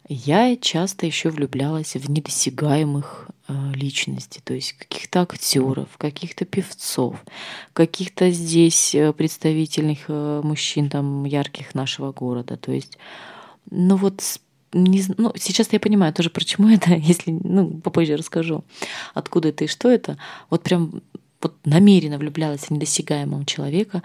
[0.10, 7.18] я часто еще влюблялась в недосягаемых э, личностей, то есть каких-то актеров, каких-то певцов,
[7.74, 12.56] каких-то здесь э, представительных э, мужчин там ярких нашего города.
[12.56, 12.98] То есть,
[13.70, 14.22] ну вот
[14.84, 18.63] не, ну, сейчас я понимаю тоже, почему это, если, ну, попозже расскажу,
[19.13, 20.18] откуда это и что это.
[20.50, 21.02] Вот прям
[21.42, 24.02] вот намеренно влюблялась в недосягаемого человека,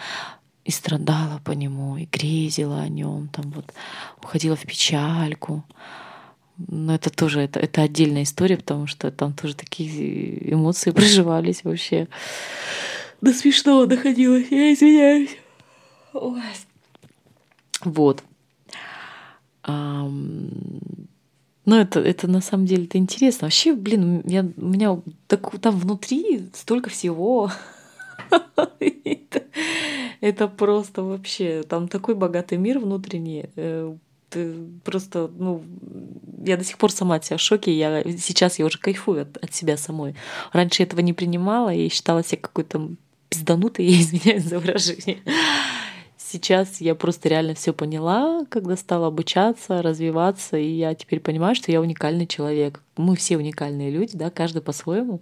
[0.65, 3.73] и страдала по нему, и грезила о нем, там вот
[4.23, 5.65] уходила в печальку.
[6.69, 12.09] Но это тоже это, это отдельная история, потому что там тоже такие эмоции проживались вообще.
[13.21, 15.37] До смешного доходилось, я извиняюсь.
[16.13, 16.43] Ой.
[17.81, 18.23] Вот.
[19.65, 23.47] Ну, это, это на самом деле это интересно.
[23.47, 27.53] Вообще, блин, я, у меня так, там внутри столько всего.
[30.21, 33.45] это, просто вообще, там такой богатый мир внутренний.
[33.55, 33.95] Э,
[34.83, 35.63] просто, ну,
[36.45, 37.73] я до сих пор сама от себя в шоке.
[37.73, 40.15] Я, сейчас я уже кайфую от, от себя самой.
[40.53, 42.91] Раньше этого не принимала и считала себя какой-то
[43.29, 45.19] пизданутой, я извиняюсь за выражение.
[46.33, 51.71] Сейчас я просто реально все поняла, когда стала обучаться, развиваться, и я теперь понимаю, что
[51.71, 52.81] я уникальный человек.
[52.97, 55.21] Мы все уникальные люди, да, каждый по-своему.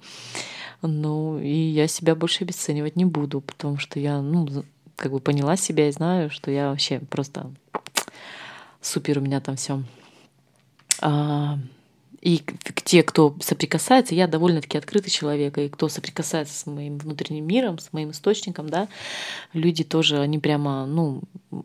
[0.82, 4.46] Ну, и я себя больше обесценивать не буду, потому что я, ну,
[4.94, 7.50] как бы поняла себя и знаю, что я вообще просто
[8.80, 9.82] супер у меня там все.
[11.00, 11.58] А,
[12.20, 12.42] и
[12.84, 17.92] те, кто соприкасается, я довольно-таки открытый человек, и кто соприкасается с моим внутренним миром, с
[17.92, 18.88] моим источником, да,
[19.54, 21.64] люди тоже, они прямо, ну, в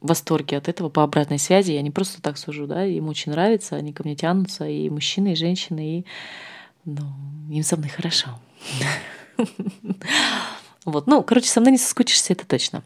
[0.00, 1.72] восторге от этого по обратной связи.
[1.72, 5.32] Я не просто так сужу, да, им очень нравится, они ко мне тянутся, и мужчины,
[5.32, 6.06] и женщины, и
[6.86, 7.04] ну,
[7.50, 8.28] им со мной хорошо.
[10.86, 12.82] Вот, ну, короче, со мной не соскучишься, это точно.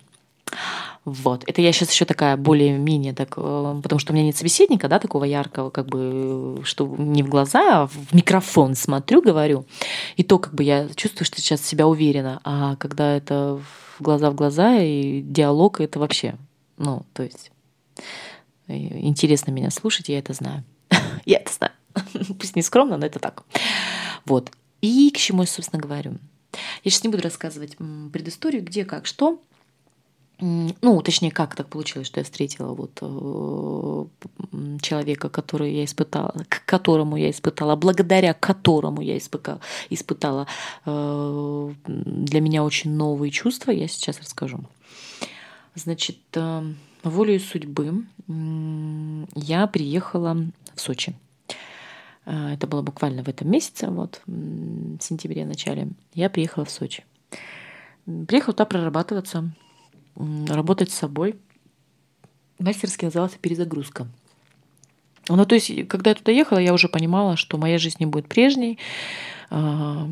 [1.04, 1.44] Вот.
[1.46, 4.98] Это я сейчас еще такая более-менее так, э, потому что у меня нет собеседника, да,
[4.98, 9.66] такого яркого, как бы, что не в глаза, а в микрофон смотрю, говорю.
[10.16, 12.40] И то, как бы я чувствую, что сейчас себя уверена.
[12.44, 13.60] А когда это
[13.98, 16.36] в глаза в глаза и диалог, это вообще,
[16.78, 17.52] ну, то есть
[18.68, 20.64] э, интересно меня слушать, я это знаю.
[21.26, 21.72] я это знаю.
[22.38, 23.44] Пусть не скромно, но это так.
[24.24, 24.50] Вот.
[24.80, 26.16] И к чему я, собственно, говорю.
[26.82, 27.76] Я сейчас не буду рассказывать
[28.12, 29.40] предысторию, где, как, что
[30.40, 34.04] ну, точнее, как так получилось, что я встретила вот э,
[34.82, 40.48] человека, который я испытала, к которому я испытала, благодаря которому я испытала, испытала
[40.86, 44.58] э, для меня очень новые чувства, я сейчас расскажу.
[45.76, 46.72] Значит, э,
[47.04, 50.36] волею судьбы я приехала
[50.74, 51.14] в Сочи.
[52.24, 55.88] Это было буквально в этом месяце, вот, в сентябре, начале.
[56.14, 57.04] Я приехала в Сочи.
[58.06, 59.52] Приехала туда прорабатываться
[60.16, 61.36] работать с собой.
[62.58, 64.06] Мастерски назывался «Перезагрузка».
[65.28, 68.28] Ну, то есть, когда я туда ехала, я уже понимала, что моя жизнь не будет
[68.28, 68.78] прежней.
[69.50, 70.06] А,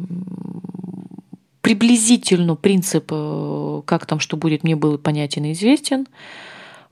[1.60, 6.06] приблизительно принцип, э, как там что будет, мне был понятен и известен.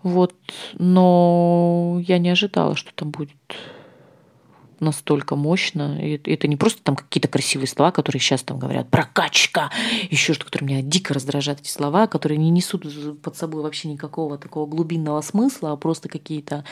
[0.03, 0.35] Вот.
[0.75, 3.31] Но я не ожидала, что там будет
[4.81, 5.99] настолько мощно.
[6.01, 9.71] И это не просто там какие-то красивые слова, которые сейчас там говорят, прокачка,
[10.11, 12.87] еще что, которые меня дико раздражают эти слова, которые не несут
[13.23, 16.65] под собой вообще никакого такого глубинного смысла, а просто какие-то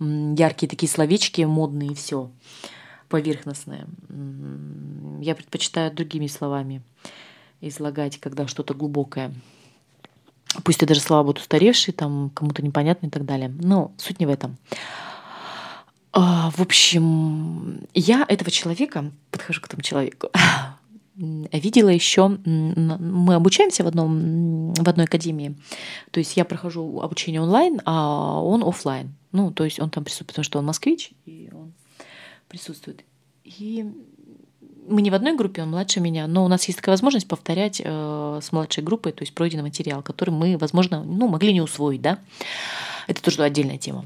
[0.00, 2.30] яркие такие словечки модные и все
[3.08, 3.86] поверхностное.
[5.20, 6.82] Я предпочитаю другими словами
[7.60, 9.34] излагать, когда что-то глубокое.
[10.64, 13.48] Пусть это даже слова будут устаревшие, там кому-то непонятные и так далее.
[13.48, 14.56] Но суть не в этом.
[16.12, 20.28] А, в общем, я этого человека, подхожу к этому человеку,
[21.16, 25.56] видела еще, мы обучаемся в, одном, в одной академии,
[26.10, 29.14] то есть я прохожу обучение онлайн, а он офлайн.
[29.32, 31.72] Ну, то есть он там присутствует, потому что он москвич, и он
[32.48, 33.02] присутствует.
[33.44, 33.90] И
[34.86, 37.80] мы не в одной группе, он младше меня, но у нас есть такая возможность повторять
[37.82, 42.02] э, с младшей группой, то есть пройденный материал, который мы, возможно, ну, могли не усвоить,
[42.02, 42.18] да.
[43.06, 44.04] Это тоже отдельная тема.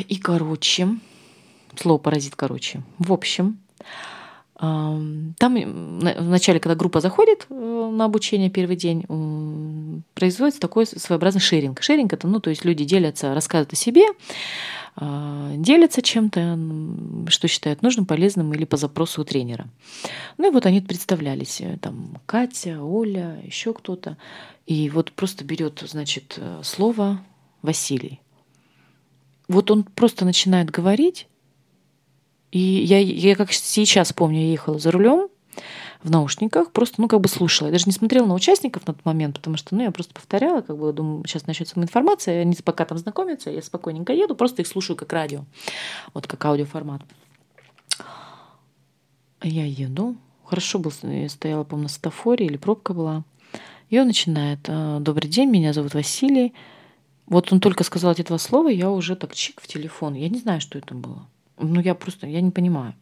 [0.00, 0.88] И, короче,
[1.76, 2.82] слово паразит, короче.
[2.98, 3.58] В общем,
[4.58, 7.54] там вначале, когда группа заходит э,
[7.92, 9.04] на обучение первый день,
[10.14, 11.82] производится такой своеобразный шеринг.
[11.82, 14.06] Шеринг это, ну, то есть люди делятся, рассказывают о себе,
[14.98, 16.58] а, делятся чем-то,
[17.28, 19.68] что считают нужным, полезным или по запросу у тренера.
[20.38, 24.16] Ну и вот они представлялись, э, там Катя, Оля, еще кто-то.
[24.64, 27.20] И вот просто берет, значит, э, слово
[27.60, 28.20] Василий.
[29.48, 31.28] Вот он просто начинает говорить,
[32.50, 35.28] и я, я как сейчас помню, я ехала за рулем,
[36.02, 37.68] в наушниках, просто, ну, как бы слушала.
[37.68, 40.60] Я даже не смотрела на участников на тот момент, потому что, ну, я просто повторяла,
[40.60, 44.68] как бы, думаю, сейчас начнется информация, они пока там знакомятся, я спокойненько еду, просто их
[44.68, 45.44] слушаю как радио,
[46.14, 47.02] вот как аудиоформат.
[49.42, 53.24] Я еду, хорошо был, я стояла, по на светофоре или пробка была,
[53.90, 56.54] и он начинает, «А, добрый день, меня зовут Василий,
[57.26, 60.14] вот он только сказал эти два слова, я уже так чик в телефон.
[60.14, 61.26] Я не знаю, что это было.
[61.58, 62.94] Ну, я просто, я не понимаю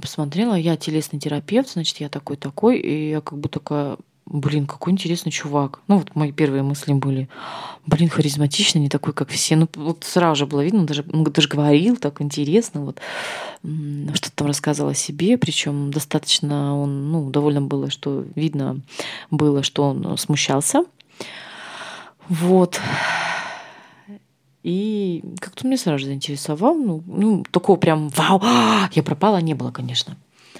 [0.00, 5.32] посмотрела, я телесный терапевт, значит, я такой-такой, и я как бы такая, блин, какой интересный
[5.32, 5.80] чувак.
[5.88, 7.28] Ну, вот мои первые мысли были,
[7.86, 9.56] блин, харизматичный, не такой, как все.
[9.56, 13.00] Ну, вот сразу же было видно, даже, он даже говорил так интересно, вот,
[13.62, 18.80] что-то там рассказывал о себе, причем достаточно он, ну, довольно было, что видно
[19.30, 20.84] было, что он смущался.
[22.28, 22.80] Вот.
[24.62, 26.74] И как-то меня сразу заинтересовал.
[26.74, 28.40] Ну, ну, такого прям вау,
[28.92, 30.16] я пропала не было, конечно.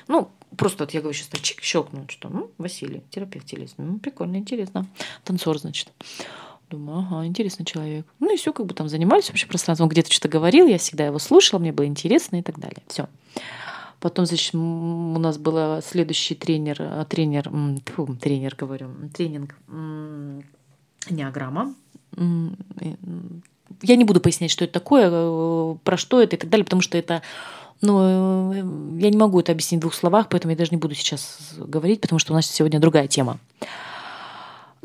[0.06, 3.84] Ну, просто вот я говорю, сейчас чик, щелкнул, что, ну, Василий, терапевт телесный.
[3.84, 4.86] Ну, прикольно, интересно.
[5.24, 5.90] Танцор, значит.
[6.70, 8.06] Думаю, ага, интересный человек.
[8.18, 9.86] Ну и все, как бы там занимались вообще пространством.
[9.86, 12.82] Он где-то что-то говорил, я всегда его слушала, мне было интересно и так далее.
[12.88, 13.08] Все.
[14.00, 17.50] Потом, значит, у нас был следующий тренер, а, тренер,
[17.86, 19.56] фу, тренер, говорю, тренинг
[21.10, 21.74] неограмма
[23.82, 26.82] я не буду пояснять, что это такое, э, про что это и так далее, потому
[26.82, 27.22] что это
[27.82, 30.94] ну, э, я не могу это объяснить в двух словах, поэтому я даже не буду
[30.94, 33.38] сейчас говорить, потому что у нас сегодня другая тема.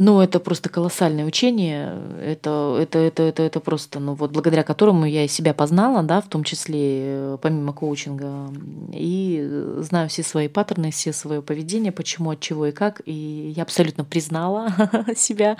[0.02, 5.06] Но это просто колоссальное учение, это, это, это, это, это просто, ну вот благодаря которому
[5.06, 8.52] я себя познала, да, в том числе э, помимо коучинга,
[8.92, 13.62] и знаю все свои паттерны, все свое поведение, почему, от чего и как, и я
[13.62, 14.74] абсолютно признала
[15.16, 15.56] себя,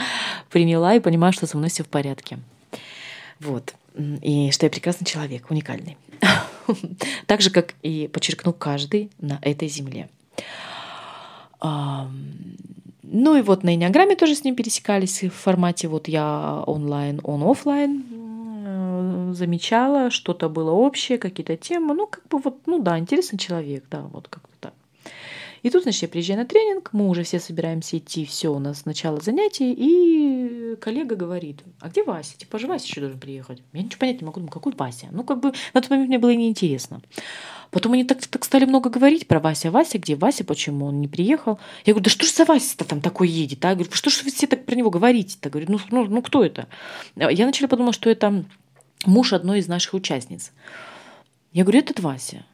[0.50, 2.40] приняла и понимаю, что со мной все в порядке.
[3.40, 3.76] Вот.
[3.96, 5.98] И что я прекрасный человек, уникальный.
[7.28, 10.10] Так же, как и подчеркнул каждый на этой земле.
[13.14, 17.44] Ну и вот на Инеограмме тоже с ним пересекались в формате вот я онлайн, он
[17.44, 21.94] офлайн э, замечала, что-то было общее, какие-то темы.
[21.94, 24.74] Ну, как бы вот, ну да, интересный человек, да, вот как-то так.
[25.62, 28.86] И тут, значит, я приезжаю на тренинг, мы уже все собираемся идти, все, у нас
[28.86, 32.38] начало занятий, и коллега говорит, а где Вася?
[32.38, 33.62] Типа же Вася еще должен приехать.
[33.74, 35.08] Я ничего понять не могу, думаю, какой Вася?
[35.12, 37.02] Ну, как бы на тот момент мне было неинтересно.
[37.72, 39.72] Потом они так, так стали много говорить про Вася.
[39.72, 40.16] Вася где?
[40.16, 41.58] Вася, почему он не приехал?
[41.86, 43.64] Я говорю, да что ж за Вася-то там такой едет?
[43.64, 43.70] А?
[43.70, 45.50] Я говорю, что ж вы все так про него говорите-то?
[45.50, 46.68] Говорю, ну, ну, ну кто это?
[47.16, 48.44] Я начала подумать, что это
[49.06, 50.52] муж одной из наших участниц.
[51.54, 52.46] Я говорю, этот Вася.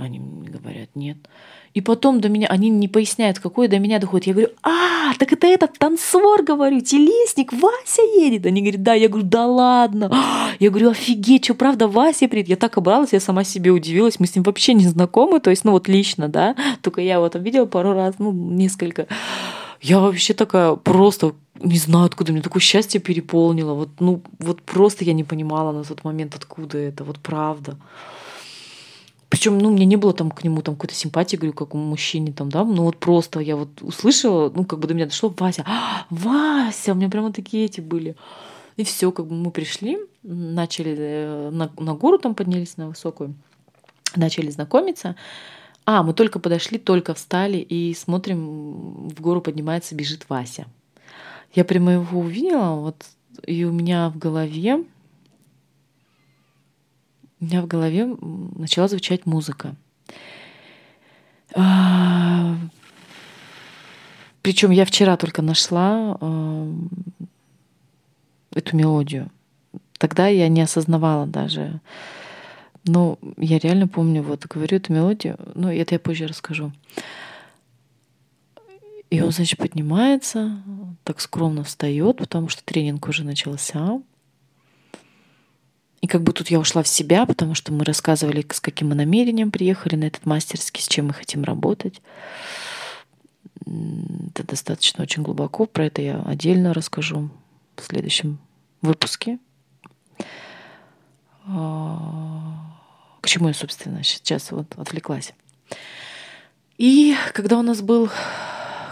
[0.00, 1.18] Они мне говорят, нет.
[1.74, 4.26] И потом до меня, они не поясняют, какой до меня доходит.
[4.26, 8.46] Я говорю, а, так это этот танцор, говорю, телесник, Вася едет.
[8.46, 8.94] Они говорят, да.
[8.94, 10.10] Я говорю, да ладно.
[10.58, 12.50] Я говорю, офигеть, что правда Вася приедет?
[12.50, 14.18] Я так обралась, я сама себе удивилась.
[14.18, 16.56] Мы с ним вообще не знакомы, то есть, ну вот лично, да.
[16.82, 19.06] Только я его там видела пару раз, ну, несколько.
[19.80, 23.74] Я вообще такая просто не знаю, откуда меня такое счастье переполнило.
[23.74, 27.04] Вот, ну, вот просто я не понимала на тот момент, откуда это.
[27.04, 27.76] Вот правда.
[29.30, 31.78] Причем, ну, у меня не было там к нему там какой-то симпатии, говорю, как у
[31.78, 35.32] мужчине там, да, ну вот просто я вот услышала, ну, как бы до меня дошло,
[35.38, 38.16] Вася, а, Вася, у меня прямо такие эти были.
[38.76, 43.34] И все, как бы мы пришли, начали э, на, на гору там поднялись на высокую,
[44.16, 45.14] начали знакомиться.
[45.86, 50.66] А, мы только подошли, только встали и смотрим, в гору поднимается, бежит Вася.
[51.54, 53.06] Я прямо его увидела, вот,
[53.46, 54.84] и у меня в голове
[57.40, 59.74] у меня в голове начала звучать музыка.
[61.54, 62.54] А,
[64.42, 66.74] Причем я вчера только нашла а,
[68.54, 69.30] эту мелодию.
[69.98, 71.80] Тогда я не осознавала даже.
[72.84, 76.72] Но я реально помню, вот говорю эту мелодию, ну, это я позже расскажу.
[79.10, 80.62] И он, значит, поднимается,
[81.04, 84.00] так скромно встает, потому что тренинг уже начался.
[86.00, 88.94] И как бы тут я ушла в себя, потому что мы рассказывали, с каким мы
[88.94, 92.00] намерением приехали на этот мастерский, с чем мы хотим работать.
[93.66, 95.66] Это достаточно очень глубоко.
[95.66, 97.28] Про это я отдельно расскажу
[97.76, 98.38] в следующем
[98.80, 99.38] выпуске.
[101.44, 102.78] А,
[103.20, 105.34] к чему я, собственно, сейчас вот отвлеклась.
[106.78, 108.08] И когда у нас был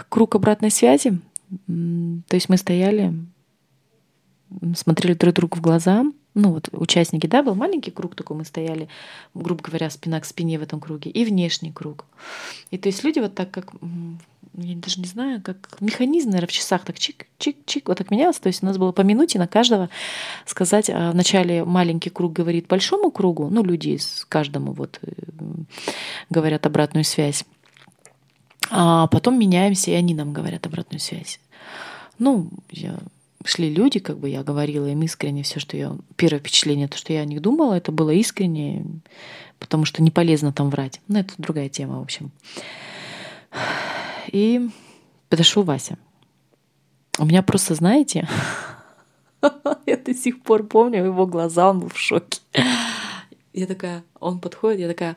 [0.09, 1.19] круг обратной связи,
[1.65, 3.15] то есть мы стояли,
[4.75, 6.05] смотрели друг другу в глаза—
[6.39, 8.87] ну вот участники, да, был маленький круг такой, мы стояли,
[9.33, 12.05] грубо говоря, спина к спине в этом круге, и внешний круг.
[12.71, 13.73] И то есть люди вот так как,
[14.53, 18.39] я даже не знаю, как механизм, наверное, в часах так чик-чик-чик, вот так менялось.
[18.39, 19.89] То есть у нас было по минуте на каждого
[20.45, 25.11] сказать, а вначале маленький круг говорит большому кругу, ну люди с каждому вот э,
[26.29, 27.43] говорят обратную связь,
[28.71, 31.39] а потом меняемся, и они нам говорят обратную связь.
[32.17, 32.97] Ну, я
[33.45, 35.95] шли люди, как бы я говорила им искренне все, что я...
[36.15, 38.85] Первое впечатление, то, что я о них думала, это было искренне,
[39.59, 41.01] потому что не полезно там врать.
[41.07, 42.31] Ну, это другая тема, в общем.
[44.27, 44.69] И
[45.29, 45.97] подошел Вася.
[47.17, 48.27] У меня просто, знаете,
[49.85, 52.39] я до сих пор помню его глаза, он был в шоке.
[53.51, 55.15] Я такая, он подходит, я такая,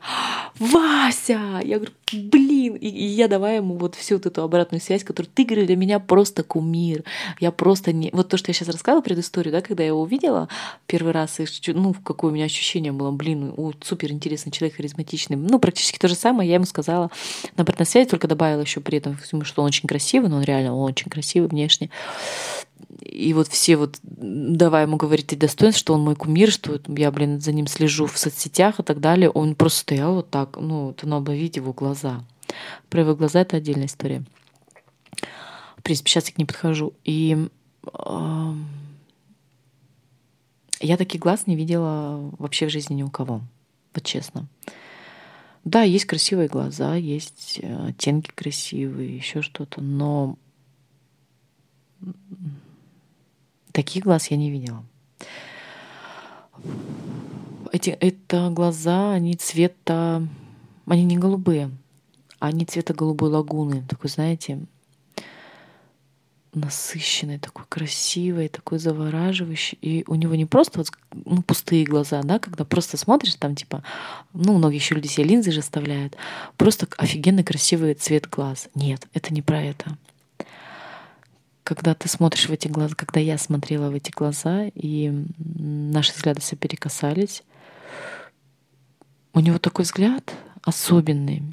[0.57, 1.61] Вася!
[1.63, 2.75] Я говорю, блин!
[2.75, 5.75] И, и я давай ему вот всю вот эту обратную связь, которую ты, говоришь, для
[5.75, 7.03] меня просто кумир.
[7.39, 8.09] Я просто не...
[8.11, 10.49] Вот то, что я сейчас рассказывала предысторию, да, когда я его увидела
[10.87, 15.37] первый раз, и, ну, какое у меня ощущение было, блин, о, супер интересный человек, харизматичный.
[15.37, 17.11] Ну, практически то же самое я ему сказала
[17.55, 20.75] на обратной связи, только добавила еще при этом, что он очень красивый, но он реально
[20.75, 21.91] он очень красивый внешне
[23.13, 27.11] и вот все вот давай ему говорить и достоинств, что он мой кумир, что я,
[27.11, 29.29] блин, за ним слежу в соцсетях и так далее.
[29.29, 32.23] Он просто стоял вот так, ну, это надо видеть его глаза.
[32.89, 34.23] Про его глаза это отдельная история.
[35.77, 36.93] В принципе, сейчас я к ней подхожу.
[37.03, 37.49] И
[37.85, 38.53] э,
[40.79, 43.41] я таких глаз не видела вообще в жизни ни у кого.
[43.93, 44.47] Вот честно.
[45.65, 50.37] Да, есть красивые глаза, есть э, оттенки красивые, еще что-то, но
[53.73, 54.85] Таких глаз я не видела.
[57.71, 60.25] Эти, это глаза, они цвета...
[60.85, 61.71] Они не голубые,
[62.39, 63.83] они цвета голубой лагуны.
[63.87, 64.59] Такой, знаете,
[66.53, 69.77] насыщенный, такой красивый, такой завораживающий.
[69.81, 70.91] И у него не просто вот,
[71.25, 73.81] ну, пустые глаза, да, когда просто смотришь, там типа,
[74.33, 76.15] ну, многие еще люди себе линзы же оставляют,
[76.57, 78.69] просто офигенный красивый цвет глаз.
[78.75, 79.97] Нет, это не про это
[81.63, 86.41] когда ты смотришь в эти глаза, когда я смотрела в эти глаза, и наши взгляды
[86.41, 87.43] соприкасались,
[89.33, 91.43] у него такой взгляд особенный.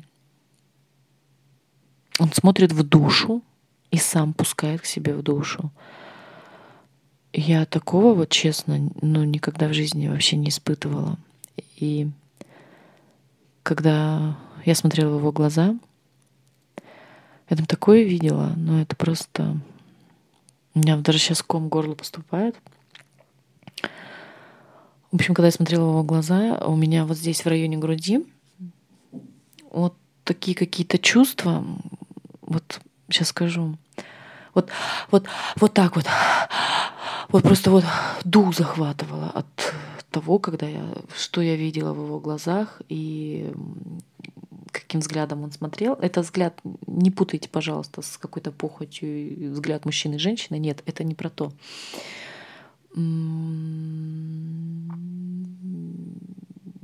[2.19, 3.43] Он смотрит в душу
[3.91, 5.73] и сам пускает к себе в душу.
[7.33, 11.17] Я такого вот, честно, ну, никогда в жизни вообще не испытывала.
[11.77, 12.11] И
[13.63, 15.79] когда я смотрела в его глаза,
[17.49, 19.61] я там такое видела, но это просто
[20.81, 22.57] у меня даже сейчас ком горло поступает.
[25.13, 28.25] В общем, когда я смотрела в его глаза, у меня вот здесь в районе груди
[29.71, 31.67] вот такие какие-то чувства.
[32.41, 33.77] Вот сейчас скажу.
[34.55, 34.71] Вот,
[35.11, 35.27] вот,
[35.57, 36.07] вот так вот.
[37.29, 37.85] Вот просто вот
[38.25, 39.75] дух захватывала от
[40.11, 43.53] того, когда я, что я видела в его глазах и
[44.73, 45.95] каким взглядом он смотрел.
[45.95, 50.59] Это взгляд, не путайте, пожалуйста, с какой-то похотью взгляд мужчины и женщины.
[50.59, 51.53] Нет, это не про то.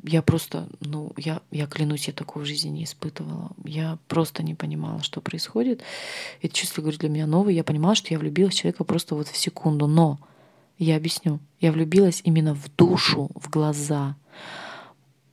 [0.09, 3.51] Я просто, ну, я, я клянусь, я такого в жизни не испытывала.
[3.65, 5.83] Я просто не понимала, что происходит.
[6.43, 7.53] Это чувство, говорю, для меня новое.
[7.53, 9.89] Я понимала, что я влюбилась в человека просто вот в секунду.
[9.89, 10.21] Но
[10.79, 11.41] я объясню.
[11.61, 14.15] Я влюбилась именно в душу, в глаза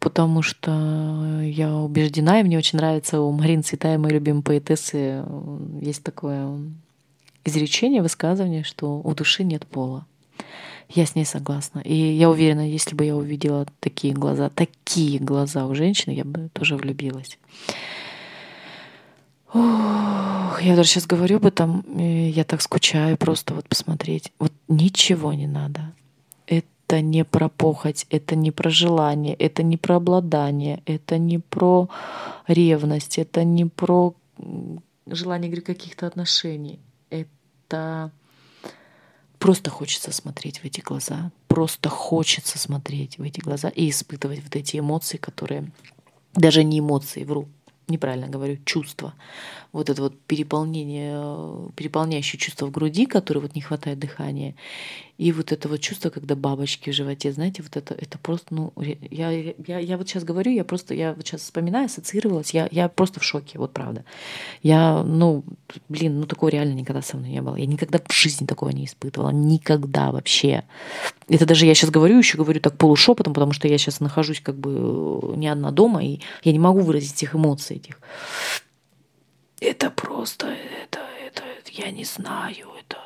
[0.03, 5.23] потому что я убеждена, и мне очень нравится у Марины Цветаевой, моей любимой поэтессы,
[5.81, 6.59] есть такое
[7.45, 10.05] изречение, высказывание, что у души нет пола.
[10.89, 11.79] Я с ней согласна.
[11.79, 16.49] И я уверена, если бы я увидела такие глаза, такие глаза у женщины, я бы
[16.51, 17.39] тоже влюбилась.
[19.53, 24.33] Ох, я даже сейчас говорю об этом, я так скучаю просто вот посмотреть.
[24.37, 25.93] Вот ничего не надо
[26.93, 31.89] это не про похоть, это не про желание, это не про обладание, это не про
[32.47, 34.13] ревность, это не про
[35.07, 36.79] желание каких-то отношений.
[37.09, 38.11] Это
[39.39, 44.55] просто хочется смотреть в эти глаза, просто хочется смотреть в эти глаза и испытывать вот
[44.55, 45.71] эти эмоции, которые
[46.35, 47.47] даже не эмоции, вру,
[47.87, 49.13] неправильно говорю, чувство.
[49.73, 54.55] Вот это вот переполнение, переполняющее чувство в груди, которое вот не хватает дыхания.
[55.17, 58.73] И вот это вот чувство, когда бабочки в животе, знаете, вот это, это просто, ну,
[58.77, 62.87] я, я, я вот сейчас говорю, я просто, я вот сейчас вспоминаю, ассоциировалась, я, я
[62.87, 64.05] просто в шоке, вот правда.
[64.61, 65.43] Я, ну,
[65.89, 67.55] блин, ну такого реально никогда со мной не было.
[67.55, 70.63] Я никогда в жизни такого не испытывала, никогда вообще.
[71.27, 74.55] Это даже я сейчас говорю, еще говорю так полушепотом, потому что я сейчас нахожусь как
[74.55, 77.99] бы не одна дома, и я не могу выразить этих эмоций этих.
[79.63, 80.47] Это просто,
[80.83, 81.41] это, это,
[81.71, 82.97] я не знаю, это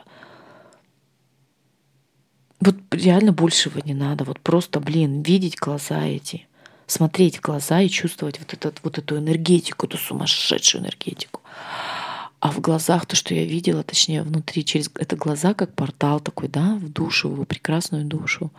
[2.60, 4.24] Вот реально большего не надо.
[4.24, 6.48] Вот просто, блин, видеть глаза эти,
[6.88, 11.42] смотреть в глаза и чувствовать вот, этот, вот эту энергетику, эту сумасшедшую энергетику.
[12.40, 16.48] А в глазах то, что я видела, точнее внутри, через это глаза как портал такой,
[16.48, 18.52] да, в душу, в прекрасную душу.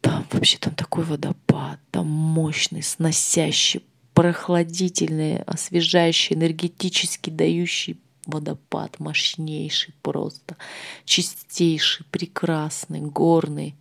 [0.00, 3.82] Там вообще там такой водопад, там мощный, сносящий,
[4.14, 10.56] прохладительный, освежающий, энергетически дающий водопад, мощнейший просто,
[11.04, 13.74] чистейший, прекрасный, горный,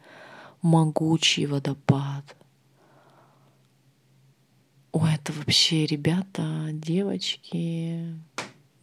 [0.61, 2.35] могучий водопад.
[4.91, 8.15] Ой, это вообще, ребята, девочки,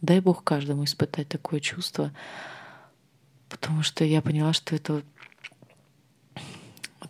[0.01, 2.11] дай Бог каждому испытать такое чувство,
[3.47, 5.05] потому что я поняла, что это вот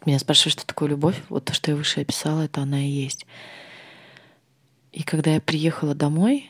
[0.06, 1.22] меня спрашивают, что такое любовь.
[1.30, 3.26] Вот то, что я выше описала, это она и есть.
[4.92, 6.50] И когда я приехала домой,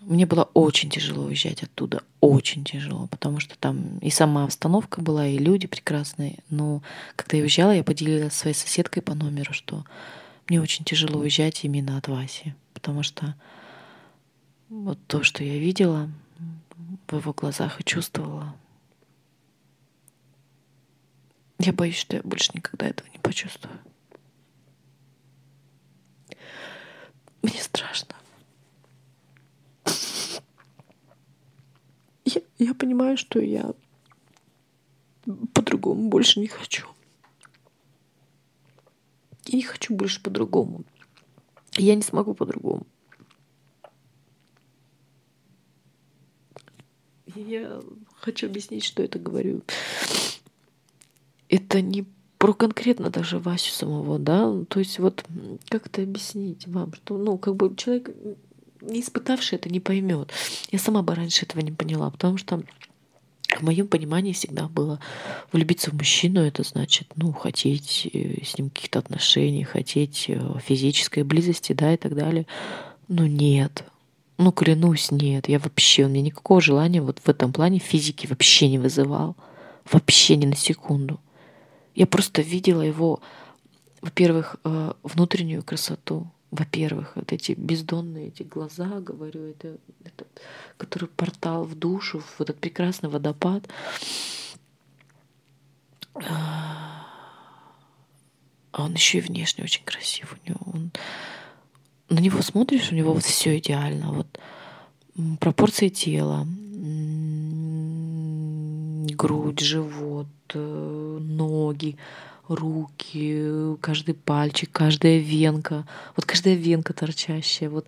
[0.00, 5.26] мне было очень тяжело уезжать оттуда, очень тяжело, потому что там и сама обстановка была,
[5.26, 6.38] и люди прекрасные.
[6.50, 6.82] Но
[7.16, 9.84] когда я уезжала, я поделилась своей соседкой по номеру, что
[10.48, 13.34] мне очень тяжело уезжать именно от Васи, потому что
[14.68, 16.08] вот то, что я видела
[17.08, 18.54] в его глазах и чувствовала,
[21.58, 23.78] я боюсь, что я больше никогда этого не почувствую.
[27.42, 28.14] Мне страшно.
[32.24, 33.74] Я, я понимаю, что я
[35.54, 36.86] по-другому больше не хочу.
[39.46, 40.84] Я не хочу больше по-другому.
[41.72, 42.86] Я не смогу по-другому.
[47.34, 47.80] Я
[48.16, 49.62] хочу объяснить, что это говорю.
[51.48, 52.04] Это не
[52.38, 55.24] про конкретно даже Васю самого, да, то есть вот
[55.68, 58.10] как это объяснить вам, что, ну, как бы человек
[58.80, 60.30] не испытавший это не поймет.
[60.70, 62.62] Я сама бы раньше этого не поняла, потому что
[63.56, 65.00] в моем понимании всегда было
[65.52, 71.22] влюбиться в мужчину, это значит, ну, хотеть э, с ним каких-то отношений, хотеть э, физической
[71.22, 72.46] близости, да, и так далее.
[73.08, 73.84] Но нет.
[74.36, 75.48] Ну, клянусь, нет.
[75.48, 79.34] Я вообще, у меня никакого желания вот в этом плане физики вообще не вызывал.
[79.90, 81.18] Вообще ни на секунду.
[81.98, 83.20] Я просто видела его,
[84.02, 90.24] во-первых, э, внутреннюю красоту, во-первых, вот эти бездонные эти глаза, говорю, это, это
[90.76, 93.68] который портал в душу, в этот прекрасный водопад.
[96.14, 97.04] А
[98.70, 100.36] он еще и внешне очень красив.
[100.38, 100.92] У него он,
[102.10, 104.12] на него смотришь, у него вот все идеально.
[104.12, 104.38] Вот
[105.40, 106.46] пропорции тела,
[109.18, 111.96] грудь, живот, э, ноги,
[112.46, 117.86] руки, каждый пальчик, каждая венка, вот каждая венка торчащая, вот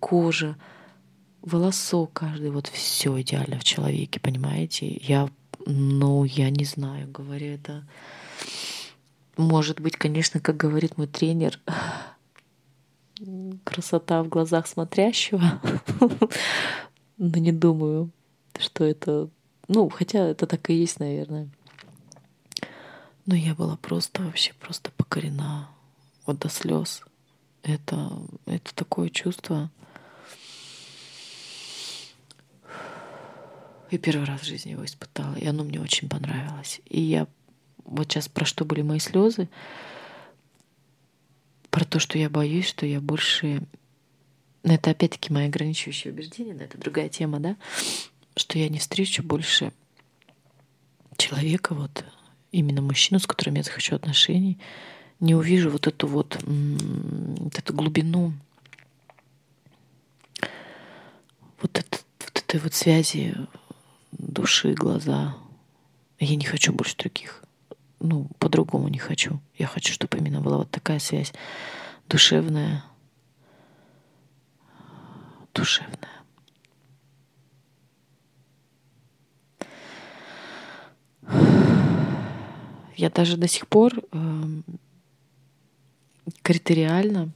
[0.00, 0.56] кожа,
[1.40, 5.00] волосок каждый, вот все идеально в человеке, понимаете?
[5.02, 5.28] Я,
[5.64, 7.86] ну, я не знаю, говорю это.
[9.36, 11.58] Может быть, конечно, как говорит мой тренер,
[13.64, 15.60] красота в глазах смотрящего,
[17.18, 18.10] но не думаю,
[18.58, 19.28] что это,
[19.68, 21.48] ну, хотя это так и есть, наверное.
[23.26, 25.70] Но я была просто вообще просто покорена
[26.26, 27.02] вот до слез.
[27.62, 28.12] Это,
[28.44, 29.70] это такое чувство.
[33.90, 36.80] И первый раз в жизни его испытала, и оно мне очень понравилось.
[36.86, 37.26] И я
[37.84, 39.48] вот сейчас про что были мои слезы,
[41.70, 43.62] про то, что я боюсь, что я больше...
[44.62, 47.56] Это опять-таки мои ограничивающие убеждения, но это другая тема, да?
[48.36, 49.72] Что я не встречу больше
[51.16, 52.04] человека вот
[52.52, 54.58] именно мужчину, с которым я захочу отношений,
[55.20, 58.32] не увижу вот эту вот, вот эту глубину,
[61.60, 63.34] вот, это, вот этой вот связи
[64.12, 65.36] души, глаза.
[66.18, 67.42] Я не хочу больше других.
[68.00, 69.40] Ну, по-другому не хочу.
[69.56, 71.32] Я хочу, чтобы именно была вот такая связь
[72.08, 72.84] душевная,
[75.54, 76.13] душевная.
[82.96, 84.42] Я даже до сих пор э,
[86.42, 87.30] критериально,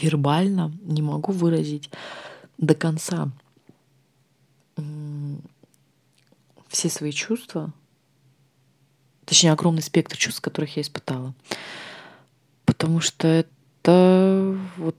[0.00, 1.90] вербально не могу выразить
[2.58, 3.30] до конца
[6.68, 7.72] все свои чувства,
[9.24, 11.34] точнее огромный спектр чувств, которых я испытала.
[12.64, 14.96] Потому что это вот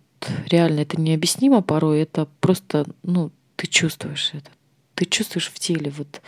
[0.48, 4.52] реально это необъяснимо порой, это просто, ну, ты чувствуешь это.
[4.96, 6.22] Ты чувствуешь в теле вот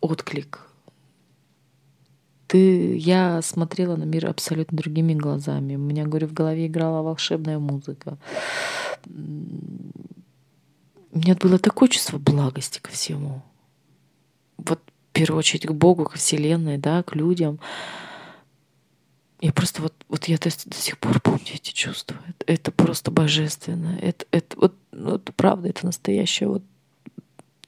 [0.00, 0.67] отклик,
[2.48, 5.76] ты, я смотрела на мир абсолютно другими глазами.
[5.76, 8.18] У меня, говорю, в голове играла волшебная музыка.
[9.06, 13.42] У меня было такое чувство благости ко всему.
[14.56, 14.80] Вот
[15.18, 17.58] первую очередь к Богу, к Вселенной, да, к людям.
[19.40, 22.16] И просто вот, вот я до, до сих пор помню эти чувства.
[22.28, 23.98] Это, это просто божественно.
[24.00, 26.48] Это, это вот, ну, это правда, это настоящее.
[26.48, 26.62] Вот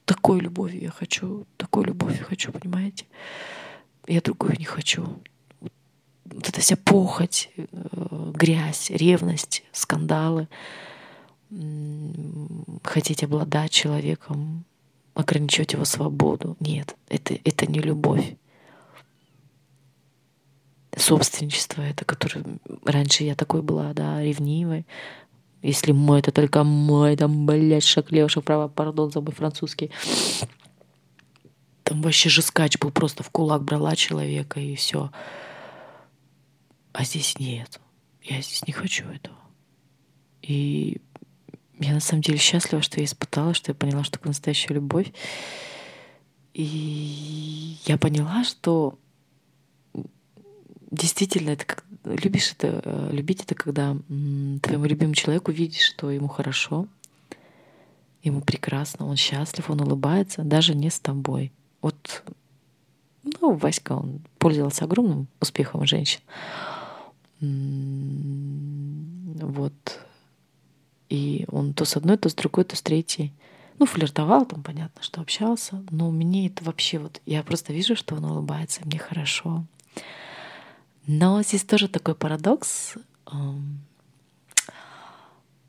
[0.05, 3.05] такой любовью я хочу, такой любовью хочу, понимаете?
[4.07, 5.21] Я другую не хочу.
[6.25, 7.65] Вот эта вся похоть, э,
[8.33, 10.47] грязь, ревность, скандалы,
[12.83, 14.63] хотеть обладать человеком,
[15.13, 16.55] ограничивать его свободу.
[16.59, 18.35] Нет, это, это не любовь
[20.97, 22.43] собственничество это, которое
[22.85, 24.85] раньше я такой была, да, ревнивой.
[25.61, 29.91] Если мой, это только мой, там, блядь, шаг лево, шаг вправо, пардон за мой французский.
[31.91, 35.11] Там вообще же скач был, просто в кулак брала человека и все.
[36.93, 37.81] А здесь нет.
[38.23, 39.35] Я здесь не хочу этого.
[40.41, 41.01] И
[41.79, 45.11] я на самом деле счастлива, что я испытала, что я поняла, что такое настоящая любовь.
[46.53, 48.97] И я поняла, что
[50.91, 56.29] действительно, это как любишь это, э, любить это, когда твоему любимому человеку видишь, что ему
[56.29, 56.87] хорошо,
[58.23, 61.51] ему прекрасно, он счастлив, он улыбается, даже не с тобой.
[61.81, 62.23] Вот,
[63.23, 66.21] ну, Васька, он пользовался огромным успехом у женщин.
[69.41, 69.99] Вот.
[71.09, 73.33] И он то с одной, то с другой, то с третьей.
[73.79, 75.83] Ну, флиртовал, там понятно, что общался.
[75.89, 77.19] Но мне это вообще вот...
[77.25, 79.65] Я просто вижу, что он улыбается, мне хорошо.
[81.07, 82.95] Но здесь тоже такой парадокс.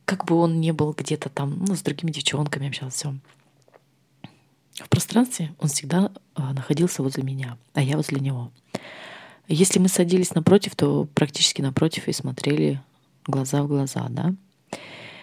[0.05, 3.17] Как бы он не был где-то там, ну, с другими девчонками общался,
[4.75, 8.51] в пространстве он всегда а, находился возле меня, а я возле него.
[9.49, 12.81] Если мы садились напротив, то практически напротив и смотрели
[13.27, 14.35] глаза в глаза, да.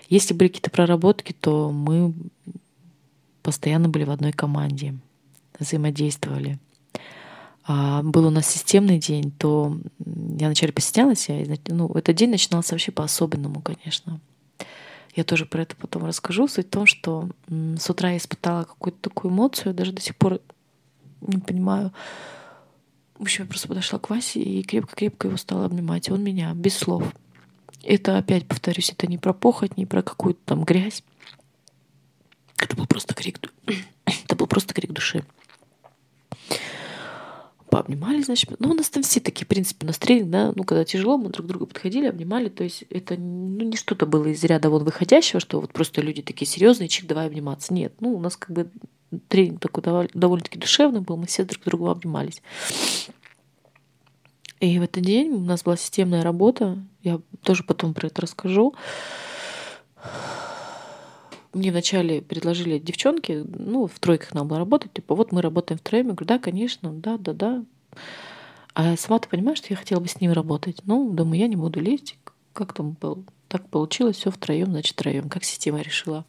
[0.07, 2.13] Если были какие-то проработки, то мы
[3.41, 4.95] постоянно были в одной команде,
[5.59, 6.59] взаимодействовали.
[7.63, 9.77] А, был у нас системный день, то
[10.39, 14.19] я вначале постеснялась, я, ну, этот день начинался вообще по-особенному, конечно.
[15.15, 16.47] Я тоже про это потом расскажу.
[16.47, 20.39] Суть в том, что с утра я испытала какую-то такую эмоцию, даже до сих пор
[21.21, 21.91] не понимаю.
[23.17, 26.09] В общем, я просто подошла к Васе и крепко-крепко его стала обнимать.
[26.09, 27.03] Он меня без слов.
[27.83, 31.03] Это, опять повторюсь, это не про похоть, не про какую-то там грязь.
[32.57, 33.39] Это был просто крик,
[34.05, 35.23] это был просто крик души
[37.69, 38.49] пообнимали, значит.
[38.59, 41.29] Ну, у нас там все такие, в принципе, на тренинг, да, ну, когда тяжело, мы
[41.29, 42.49] друг друга подходили, обнимали.
[42.49, 46.21] То есть это ну, не что-то было из ряда вон выходящего, что вот просто люди
[46.21, 47.73] такие серьезные, чик, давай обниматься.
[47.73, 48.69] Нет, ну, у нас как бы
[49.27, 52.41] тренинг такой довольно-таки душевный был, мы все друг друга обнимались.
[54.59, 58.75] И в этот день у нас была системная работа, я тоже потом про это расскажу
[61.53, 66.07] мне вначале предложили девчонки, ну, в тройках нам было работать, типа, вот мы работаем втроем.
[66.07, 67.63] Я говорю, да, конечно, да, да, да.
[68.73, 70.77] А сама ты понимаешь, что я хотела бы с ним работать.
[70.85, 72.17] Ну, думаю, я не буду лезть.
[72.53, 73.23] Как там было?
[73.47, 76.25] Так получилось, все втроем, значит, втроем, как система решила.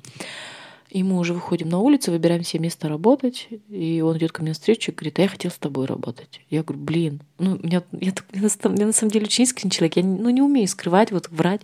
[0.89, 4.53] И мы уже выходим на улицу, выбираем себе место работать, и он идет ко мне
[4.53, 6.41] встречу и говорит, а я хотел с тобой работать.
[6.51, 9.97] Я говорю, блин, ну, меня, я, я, я, я на самом деле очень искренний человек,
[9.97, 11.61] я ну, не умею скрывать, вот врать.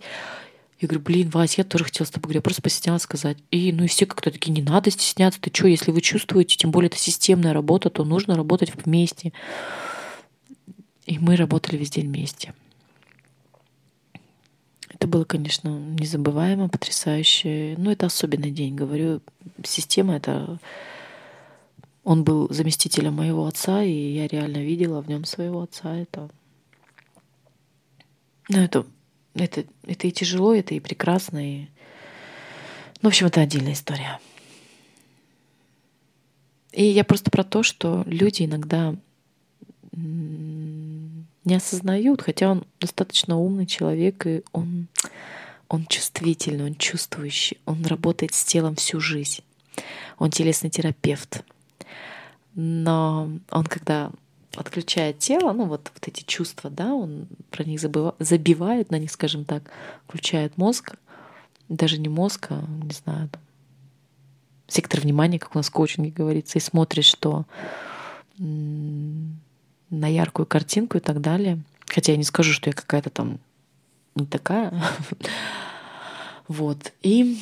[0.79, 3.37] Я говорю, блин, Вась, я тоже хотела с тобой я просто постеснялась сказать.
[3.49, 6.69] И ну и все как-то такие, не надо стесняться, ты что, если вы чувствуете, тем
[6.69, 9.33] более это системная работа, то нужно работать вместе.
[11.07, 12.53] И мы работали весь день вместе.
[14.89, 17.75] Это было, конечно, незабываемо, потрясающе.
[17.77, 19.21] Ну, это особенный день, говорю.
[19.63, 20.59] Система— это...
[22.03, 25.95] Он был заместителем моего отца, и я реально видела в нем своего отца.
[25.95, 26.29] Это...
[28.49, 28.85] Ну, это
[29.43, 31.39] это, это и тяжело, это и прекрасно.
[31.39, 31.67] И...
[33.01, 34.19] Ну, в общем, это отдельная история.
[36.71, 38.95] И я просто про то, что люди иногда
[39.93, 44.87] не осознают, хотя он достаточно умный человек, и он,
[45.69, 49.43] он чувствительный, он чувствующий, он работает с телом всю жизнь.
[50.19, 51.43] Он телесный терапевт.
[52.53, 54.11] Но он, когда
[54.57, 59.11] отключает тело, ну вот, вот эти чувства, да, он про них забыва, забивает на них,
[59.11, 59.63] скажем так,
[60.07, 60.95] включает мозг,
[61.69, 63.41] даже не мозг, а, не знаю, там,
[64.67, 67.45] сектор внимания, как у нас в коучинге говорится, и смотришь, что
[68.37, 71.59] на яркую картинку и так далее.
[71.87, 73.39] Хотя я не скажу, что я какая-то там
[74.15, 74.73] не такая.
[76.47, 76.93] Вот.
[77.01, 77.37] И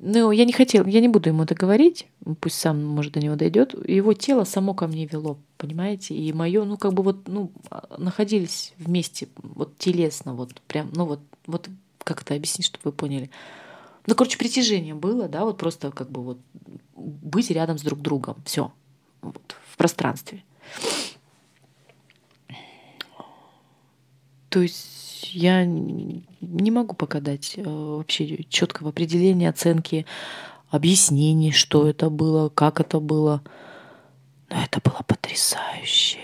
[0.00, 2.06] ну, я не хотела, я не буду ему это говорить,
[2.40, 3.74] пусть сам, может, до него дойдет.
[3.88, 6.14] Его тело само ко мне вело, понимаете?
[6.14, 7.50] И мое, ну, как бы вот, ну,
[7.96, 11.68] находились вместе, вот телесно, вот прям, ну, вот, вот
[12.04, 13.30] как это объяснить, чтобы вы поняли.
[14.06, 16.38] Ну, короче, притяжение было, да, вот просто как бы вот
[16.94, 18.36] быть рядом с друг другом.
[18.44, 18.72] Все.
[19.20, 20.44] Вот, в пространстве.
[24.48, 24.97] То есть
[25.32, 30.06] я не могу пока дать э, вообще четкого определения, оценки,
[30.70, 33.42] объяснений, что это было, как это было.
[34.50, 36.18] Но это было потрясающе.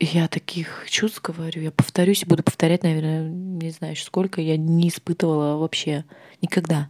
[0.00, 5.56] Я таких чувств говорю, я повторюсь буду повторять, наверное, не знаю, сколько я не испытывала
[5.56, 6.04] вообще
[6.42, 6.88] никогда.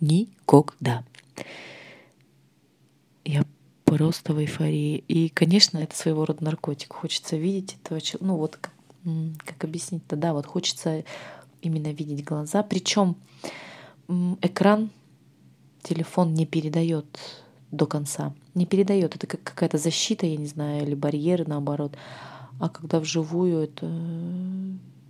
[0.00, 1.04] Никогда.
[3.24, 3.44] Я
[3.84, 4.98] просто в эйфории.
[5.08, 6.92] И, конечно, это своего рода наркотик.
[6.92, 8.24] Хочется видеть этого человека.
[8.24, 8.73] Ну вот, как,
[9.38, 10.16] как объяснить-то?
[10.16, 11.04] Да, вот хочется
[11.62, 12.62] именно видеть глаза.
[12.62, 13.16] Причем
[14.40, 14.90] экран
[15.82, 17.06] телефон не передает
[17.70, 18.34] до конца.
[18.54, 19.16] Не передает.
[19.16, 21.96] Это как какая-то защита, я не знаю, или барьеры наоборот.
[22.60, 23.86] А когда вживую, это,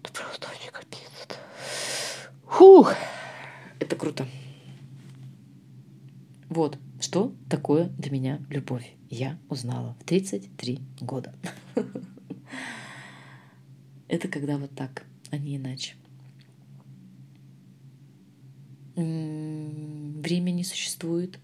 [0.03, 1.39] это просто вообще капец.
[2.47, 2.95] Фух!
[3.81, 4.27] Это круто.
[6.49, 8.95] Вот, что такое для меня любовь.
[9.11, 11.35] Я узнала в 33 года.
[14.09, 15.95] Это когда вот так, а не иначе.
[18.97, 21.39] Время не существует.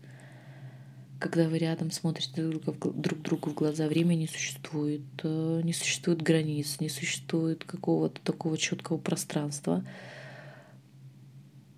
[1.18, 5.02] Когда вы рядом смотрите друг, друг другу в глаза, время не существует.
[5.22, 9.84] Э, не существует границ, не существует какого-то такого четкого пространства.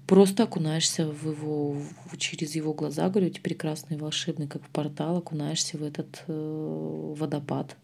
[0.06, 1.82] Просто окунаешься в его,
[2.18, 7.76] через его глаза, говорю, эти прекрасные, волшебные, как в портал, окунаешься в этот э, водопад,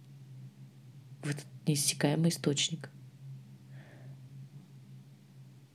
[1.23, 2.91] в этот неиссякаемый источник.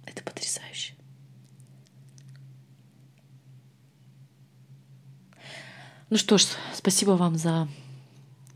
[0.06, 0.96] Это потрясающе.
[6.10, 7.68] Ну что ж, спасибо вам за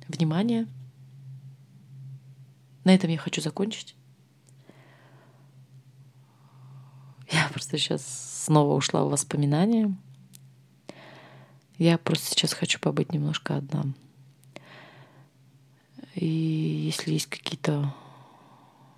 [0.07, 0.67] внимание.
[2.83, 3.95] На этом я хочу закончить.
[7.31, 9.95] Я просто сейчас снова ушла в воспоминания.
[11.77, 13.85] Я просто сейчас хочу побыть немножко одна.
[16.17, 17.93] И если есть какие-то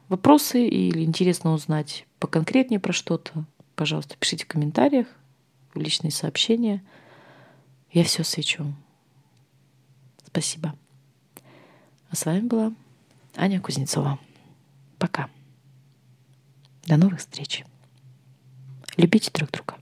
[0.07, 3.45] вопросы или интересно узнать поконкретнее про что-то,
[3.75, 5.07] пожалуйста, пишите в комментариях,
[5.73, 6.83] в личные сообщения–
[7.91, 8.73] я все свечу.
[10.25, 10.75] Спасибо.
[12.09, 12.73] А с вами была
[13.35, 14.19] Аня Кузнецова.
[14.99, 15.29] Пока.
[16.85, 17.63] До новых встреч.
[18.97, 19.75] Любите друг друга.